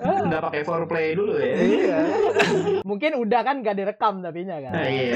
Nggak 0.00 0.42
pakai 0.48 0.62
foreplay 0.64 1.12
dulu 1.12 1.36
ya. 1.36 1.54
Iya. 1.54 1.98
Mungkin 2.88 3.12
udah 3.20 3.40
kan 3.44 3.60
gak 3.60 3.76
direkam 3.76 4.24
tapinya 4.24 4.56
kan. 4.58 4.72
Nah, 4.72 4.86
iya. 4.88 5.12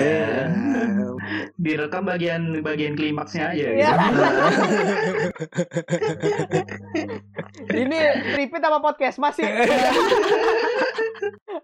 Direkam 1.56 2.04
bagian 2.04 2.60
bagian 2.60 2.92
klimaksnya 2.92 3.56
aja. 3.56 3.66
Iya. 3.72 3.88
gitu. 3.88 4.22
Ini 7.82 7.98
repeat 8.36 8.60
sama 8.60 8.78
podcast 8.78 9.16
masih. 9.16 9.48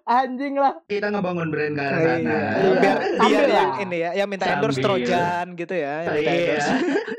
Anjing 0.02 0.58
lah. 0.58 0.74
Kita 0.88 1.12
ngebangun 1.12 1.52
brand 1.52 1.74
ke 1.76 1.82
arah 1.82 2.00
sana. 2.00 2.16
Iya. 2.16 2.32
Iya. 2.32 2.72
Biar 2.74 2.96
biar 3.22 3.44
lah. 3.44 3.54
yang 3.54 3.72
ini 3.78 3.96
ya, 3.98 4.10
yang 4.16 4.28
minta 4.28 4.46
endorse. 4.48 4.80
Trojan 4.80 5.46
gitu 5.54 5.74
ya, 5.76 5.94
yang 6.02 6.14
minta 6.16 6.32
Iya. 6.32 6.40
endorse. 6.42 6.72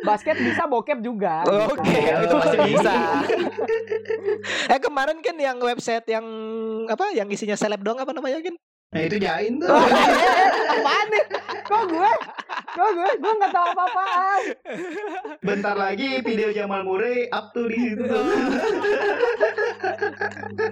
Basket 0.03 0.35
bisa 0.35 0.63
bokep 0.67 0.99
juga. 0.99 1.35
Oke, 1.47 1.93
Iya. 1.95 2.15
itu 2.25 2.35
pasti 2.35 2.57
bisa. 2.65 2.93
eh 4.67 4.79
kemarin 4.81 5.17
kan 5.21 5.35
yang 5.37 5.57
website 5.61 5.92
yang 6.09 6.25
apa 6.89 7.13
yang 7.13 7.29
isinya 7.29 7.53
seleb 7.53 7.85
dong 7.85 8.01
apa 8.01 8.09
namanya 8.09 8.41
kan? 8.41 8.55
Nah 8.93 9.01
itu 9.05 9.17
jain 9.21 9.57
tuh. 9.61 9.69
Oh, 9.69 9.85
eh, 9.85 10.49
apaan 10.77 11.05
nih? 11.09 11.25
Kok 11.65 11.83
gue? 11.89 12.11
Kok 12.73 12.89
gue? 12.91 13.09
Gue 13.21 13.33
gak 13.37 13.51
tahu 13.51 13.67
apa-apaan. 13.71 14.41
Bentar 15.39 15.75
lagi 15.75 16.19
video 16.19 16.49
Jamal 16.49 16.81
Murray 16.81 17.29
up 17.29 17.53
tuh 17.53 17.69
di 17.69 17.77
situ. 17.77 18.03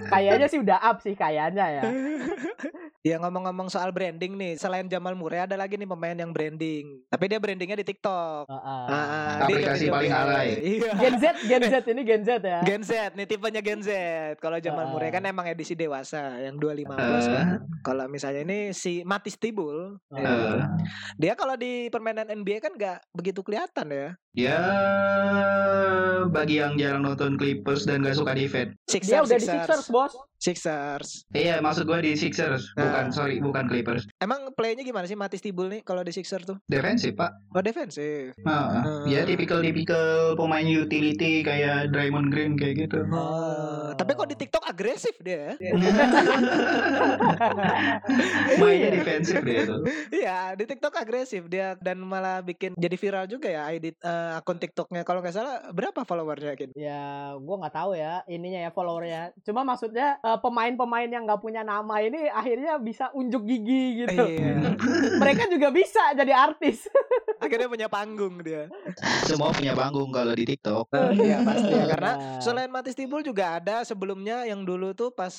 Kayaknya 0.08 0.46
sih 0.46 0.58
udah 0.58 0.78
up 0.82 0.98
sih 0.98 1.14
kayaknya 1.14 1.66
ya. 1.72 1.82
Ya 3.02 3.18
ngomong-ngomong 3.18 3.66
soal 3.66 3.90
branding 3.90 4.38
nih, 4.38 4.54
selain 4.54 4.86
Jamal 4.86 5.18
Murray 5.18 5.42
ada 5.42 5.54
lagi 5.54 5.74
nih 5.74 5.84
pemain 5.84 6.14
yang 6.14 6.30
branding. 6.30 7.02
Tapi 7.06 7.24
dia 7.26 7.38
brandingnya 7.38 7.74
di 7.74 7.82
TikTok. 7.84 8.46
Heeh. 8.46 8.84
Ah, 8.86 9.42
dia 9.42 9.58
Aplikasi 9.66 9.84
paling 9.90 10.12
alay. 10.12 10.48
Iya. 10.78 10.92
Gen 10.94 11.14
Z, 11.18 11.24
Gen 11.42 11.62
Z 11.64 11.74
ini 11.84 12.02
Gen 12.02 12.22
Z 12.22 12.30
ya. 12.38 12.60
Gen 12.62 12.82
Z 12.82 12.92
nih 13.12 13.26
tipenya 13.26 13.58
Gen 13.58 13.82
Z. 13.82 13.90
Kalau 14.38 14.58
Jamal. 14.58 14.86
Murray 14.86 15.10
kan 15.10 15.22
emang 15.22 15.46
edisi 15.46 15.74
dewasa 15.74 16.38
yang 16.38 16.58
25 16.58 16.94
plus 16.94 17.26
Ah. 17.26 17.32
kan. 17.32 17.46
Kalau 17.82 18.06
misalnya 18.06 18.42
ini 18.42 18.70
si 18.70 19.02
Matis 19.02 19.34
Tibul, 19.34 19.98
ya. 20.10 20.22
Eh, 20.22 20.62
dia 21.18 21.34
kalau 21.34 21.54
di 21.54 21.90
permainan 21.92 22.32
NBA 22.32 22.64
kan 22.64 22.72
nggak 22.72 23.04
begitu 23.12 23.44
kelihatan 23.44 23.86
ya. 23.92 24.08
ya 24.32 24.60
bagi 26.32 26.64
yang 26.64 26.80
jarang 26.80 27.04
nonton 27.04 27.36
Clippers 27.36 27.84
dan 27.84 28.00
gak 28.00 28.16
suka 28.16 28.32
defense. 28.32 28.72
Sixers, 28.88 29.12
Dia 29.12 29.20
udah 29.20 29.38
di 29.38 29.46
Sixers, 29.46 29.86
Bos. 29.92 30.16
Sixers. 30.42 31.22
Iya, 31.30 31.58
maksud 31.58 31.84
gue 31.84 31.98
di 32.02 32.10
Sixers, 32.12 32.74
bukan 32.74 33.04
Ah. 33.06 33.08
sorry, 33.08 33.38
bukan 33.38 33.64
Clippers. 33.64 34.04
Emang 34.18 34.50
playnya 34.52 34.82
gimana 34.82 35.04
sih 35.04 35.14
Matis 35.14 35.38
Tibul 35.38 35.68
nih 35.68 35.80
kalau 35.80 36.00
di 36.00 36.10
Sixers 36.10 36.44
tuh? 36.44 36.56
Defensif, 36.66 37.14
Pak. 37.14 37.30
Oh 37.48 37.60
defensif. 37.60 38.32
Nah, 38.40 38.82
Hmm. 38.82 39.04
ya 39.06 39.22
tipikal-tipikal 39.22 40.34
pemain 40.34 40.64
utility 40.64 41.40
kayak 41.40 41.88
Draymond 41.88 42.28
Green 42.28 42.52
kayak 42.54 42.82
gitu. 42.82 42.98
Oh, 43.06 43.90
tapi 43.94 44.10
kok 44.12 44.26
di 44.26 44.34
TikTok 44.34 44.62
agresif 44.64 45.14
dia. 45.18 45.54
ya? 45.54 45.70
Mainnya 48.58 48.88
defensif 48.92 49.38
dia 49.40 49.60
tuh. 49.64 49.80
Iya, 50.10 50.54
di 50.54 50.64
TikTok 50.64 50.92
agresif 50.96 51.42
dia 51.46 51.74
dan 51.78 51.98
malah 52.00 52.40
bikin 52.40 52.72
jadi 52.74 52.94
viral 52.96 53.24
juga 53.26 53.46
ya 53.46 53.68
ID 53.70 53.94
eh, 53.94 54.30
akun 54.34 54.56
TikToknya. 54.56 55.02
Kalau 55.02 55.20
nggak 55.20 55.32
salah 55.32 55.54
berapa 55.70 56.02
followernya 56.02 56.52
Kin? 56.54 56.70
Ya, 56.74 57.32
gua 57.38 57.56
nggak 57.60 57.74
tahu 57.74 57.90
ya 57.94 58.20
ininya 58.26 58.60
ya 58.60 58.70
followernya. 58.70 59.30
Cuma 59.42 59.62
maksudnya 59.62 60.16
eh, 60.18 60.31
pemain-pemain 60.38 61.10
yang 61.10 61.26
nggak 61.26 61.42
punya 61.42 61.60
nama 61.60 61.98
ini 61.98 62.30
akhirnya 62.30 62.78
bisa 62.78 63.10
unjuk 63.12 63.42
gigi 63.44 64.06
gitu. 64.06 64.24
Iya. 64.24 64.72
Mereka 65.20 65.50
juga 65.50 65.68
bisa 65.68 66.00
jadi 66.14 66.32
artis. 66.32 66.86
Akhirnya 67.42 67.66
punya 67.66 67.88
panggung 67.90 68.38
dia. 68.38 68.70
Semua 69.26 69.50
punya 69.50 69.74
panggung 69.74 70.14
kalau 70.14 70.30
di 70.30 70.46
TikTok. 70.46 70.94
Iya 71.10 71.42
pasti 71.42 71.74
ya 71.74 71.84
karena 71.90 72.12
Nah. 72.12 72.38
selain 72.38 72.70
Matis 72.70 72.94
Tibul 72.94 73.24
juga 73.24 73.58
ada 73.58 73.82
sebelumnya 73.82 74.46
yang 74.46 74.62
dulu 74.62 74.94
tuh 74.94 75.10
pas 75.10 75.32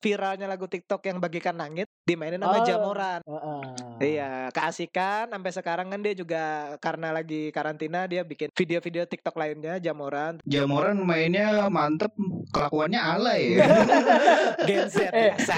viralnya 0.00 0.48
lagu 0.48 0.64
TikTok 0.64 1.04
yang 1.04 1.20
bagikan 1.20 1.60
langit 1.60 1.92
dimainin 2.02 2.42
sama 2.42 2.58
Oh. 2.62 2.66
Jamoran. 2.66 3.20
Heeh. 3.22 3.62
Iya, 4.02 4.30
keasikan 4.50 5.30
sampai 5.30 5.50
sekarang 5.54 5.86
kan 5.90 6.00
dia 6.02 6.14
juga 6.18 6.74
karena 6.82 7.14
lagi 7.14 7.54
karantina 7.54 8.10
dia 8.10 8.26
bikin 8.26 8.50
video-video 8.50 9.06
TikTok 9.06 9.38
lainnya 9.38 9.78
Jamoran, 9.78 10.42
Jamoran 10.42 10.98
mainnya 11.02 11.70
mantep, 11.70 12.10
kelakuannya 12.50 12.98
alay 12.98 13.58
ya. 13.58 13.66
Gen 14.68 14.86
Z. 14.90 14.96
Eh. 15.10 15.30
biasa. 15.32 15.56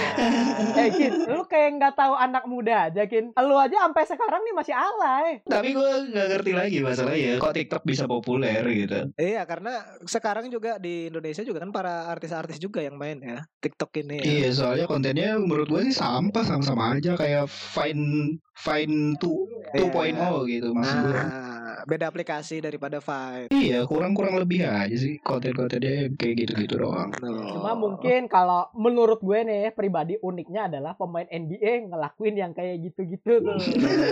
Eh 0.77 0.89
Kin, 0.93 1.13
lu 1.29 1.45
kayak 1.49 1.71
nggak 1.81 1.95
tahu 1.97 2.15
anak 2.17 2.45
muda 2.45 2.93
aja 2.93 3.03
Kin. 3.09 3.33
Lu 3.33 3.57
aja 3.57 3.77
sampai 3.89 4.05
sekarang 4.05 4.41
nih 4.45 4.55
masih 4.55 4.75
alay. 4.77 5.29
Tapi 5.45 5.69
gue 5.73 5.91
nggak 6.13 6.27
ngerti 6.37 6.53
lagi 6.53 6.79
masalahnya 6.85 7.41
kok 7.41 7.55
TikTok 7.57 7.83
bisa 7.89 8.05
populer 8.05 8.61
gitu. 8.73 9.13
Iya, 9.17 9.49
karena 9.49 9.81
sekarang 10.05 10.53
juga 10.53 10.77
di 10.77 11.09
Indonesia 11.09 11.41
juga 11.41 11.65
kan 11.65 11.73
para 11.73 12.09
artis-artis 12.13 12.61
juga 12.61 12.85
yang 12.85 13.01
main 13.01 13.21
ya 13.21 13.41
TikTok 13.65 13.91
ini. 14.05 14.21
Ya. 14.21 14.25
Iya, 14.45 14.49
soalnya 14.53 14.87
kontennya 14.89 15.41
menurut 15.41 15.69
gue 15.69 15.81
sih 15.89 15.97
sampah 16.35 16.51
sama-sama 16.51 16.99
aja 16.99 17.15
kayak 17.15 17.47
Fine 17.47 18.43
Fine 18.59 19.15
2 19.23 19.71
2.0 19.71 20.51
gitu 20.51 20.69
maksud 20.75 20.99
gue. 21.07 21.15
Nah, 21.15 21.83
beda 21.87 22.11
aplikasi 22.11 22.59
daripada 22.63 22.99
Vine. 22.99 23.51
Iya, 23.51 23.87
kurang-kurang 23.87 24.39
lebih 24.39 24.67
aja 24.67 24.95
sih 24.95 25.19
konten-kontennya 25.23 26.11
kayak 26.19 26.35
gitu-gitu 26.43 26.83
doang. 26.83 27.15
Cuma 27.23 27.79
mungkin 27.79 28.27
kalau 28.31 28.71
menurut 28.75 29.23
gue 29.23 29.47
nih 29.47 29.71
pribadi 29.75 30.19
uniknya 30.23 30.71
adalah 30.71 30.99
pemain 30.99 31.27
NBA 31.27 31.91
ngelakuin 31.91 32.35
yang 32.35 32.53
kayak 32.55 32.83
gitu-gitu 32.83 33.43
tuh. 33.43 33.59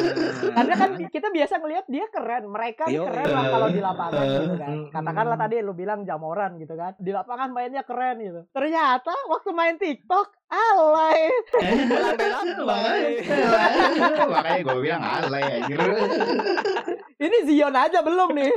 Karena 0.59 0.75
kan 0.79 0.91
kita 1.11 1.31
biasa 1.31 1.59
ngelihat 1.63 1.87
dia 1.91 2.07
keren, 2.11 2.51
mereka 2.51 2.87
Yo, 2.91 3.07
keren 3.07 3.27
iya. 3.31 3.35
lah 3.35 3.45
kalau 3.51 3.69
di 3.71 3.81
lapangan 3.81 4.25
gitu 4.27 4.57
kan. 4.59 4.71
Hmm. 4.71 4.91
Katakanlah 4.91 5.39
tadi 5.39 5.55
lu 5.63 5.73
bilang 5.75 6.07
Jamoran 6.07 6.59
gitu 6.59 6.75
kan. 6.75 6.93
Di 6.99 7.11
lapangan 7.15 7.51
mainnya 7.55 7.87
keren 7.87 8.19
gitu. 8.23 8.41
Ternyata 8.51 9.15
waktu 9.31 9.51
main 9.55 9.79
TikTok 9.79 10.42
alay. 10.53 11.21
Lambai-lambai. 11.89 13.03
Makanya 14.29 14.61
gue 14.61 14.77
bilang 14.79 15.03
alay 15.03 15.43
anjir. 15.59 15.81
Ini 17.23 17.37
Zion 17.47 17.71
aja 17.73 18.03
belum 18.03 18.35
nih. 18.35 18.53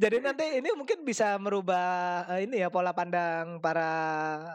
Jadi 0.00 0.16
nanti 0.24 0.46
ini 0.58 0.72
mungkin 0.72 1.04
bisa 1.04 1.36
merubah 1.36 2.24
eh, 2.32 2.48
ini 2.48 2.64
ya 2.64 2.72
pola 2.72 2.96
pandang 2.96 3.60
para 3.60 3.90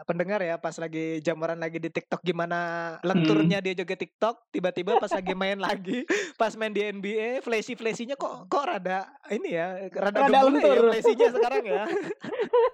pendengar 0.04 0.42
ya 0.42 0.58
pas 0.58 0.74
lagi 0.76 1.22
jamuran 1.22 1.62
lagi 1.62 1.78
di 1.78 1.86
TikTok 1.86 2.18
gimana 2.20 2.58
lenturnya 3.06 3.62
dia 3.62 3.78
juga 3.78 3.94
TikTok 3.94 4.50
tiba-tiba 4.50 4.98
pas 4.98 5.14
lagi 5.14 5.38
main 5.38 5.62
lagi 5.62 6.02
pas 6.34 6.50
main 6.58 6.74
di 6.74 6.82
NBA 6.82 7.46
flashy 7.46 7.78
flashynya 7.78 8.18
kok 8.18 8.50
kok 8.50 8.64
rada 8.66 9.06
ini 9.30 9.54
ya 9.54 9.86
rada, 9.94 10.26
Rada 10.26 10.34
ya 10.34 10.42
lentur. 10.50 10.90
flashynya 10.90 11.28
sekarang 11.30 11.64
ya 11.64 11.82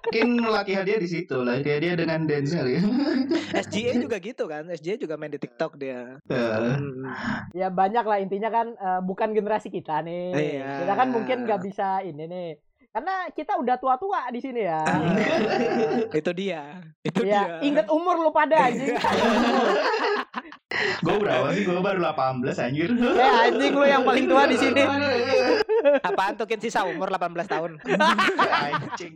Mungkin 0.05 0.29
latihan 0.46 0.85
dia 0.87 0.96
di 1.00 1.09
situ, 1.11 1.37
latihan 1.42 1.81
dia 1.81 1.94
dengan 1.98 2.22
Denzel 2.29 2.66
ya. 2.70 2.83
SGA 3.64 3.92
juga 3.96 4.16
gitu 4.18 4.44
kan 4.44 4.66
SGA 4.68 4.96
juga 4.96 5.14
main 5.14 5.30
di 5.30 5.38
TikTok 5.38 5.76
dia 5.76 6.16
Eh, 6.24 6.52
Hmm. 6.74 7.06
Ya 7.52 7.68
banyak 7.68 8.02
lah 8.02 8.18
intinya 8.18 8.48
kan 8.48 8.66
eh, 8.72 9.00
bukan 9.00 9.30
generasi 9.30 9.68
kita 9.68 10.00
nih. 10.00 10.32
Iya. 10.32 10.70
Kita 10.82 10.92
kan 10.94 11.08
mungkin 11.10 11.44
nggak 11.44 11.60
bisa 11.62 12.00
ini 12.00 12.24
nih. 12.24 12.50
Karena 12.90 13.26
kita 13.28 13.58
udah 13.58 13.74
tua-tua 13.74 14.30
di 14.30 14.38
sini 14.38 14.62
ya. 14.62 14.86
itu 16.18 16.30
dia 16.30 16.78
itu 17.02 17.26
ya, 17.26 17.58
dia 17.58 17.66
inget 17.66 17.90
umur 17.90 18.14
lu 18.16 18.30
pada 18.30 18.70
anjing. 18.70 18.94
gue 21.00 21.16
berapa 21.18 21.46
sih? 21.50 21.62
Gue 21.62 21.74
baru 21.76 21.98
18 22.00 22.54
anjir. 22.56 22.88
eh 22.94 23.32
anjing 23.50 23.72
lu 23.74 23.82
yang 23.82 24.02
paling 24.02 24.26
tua 24.26 24.46
di 24.46 24.54
sini. 24.54 24.82
apaan 26.00 26.38
tuh 26.38 26.46
Kin 26.46 26.62
sisa 26.62 26.86
umur 26.86 27.10
18 27.10 27.34
tahun 27.44 27.70
Anjing. 28.70 29.12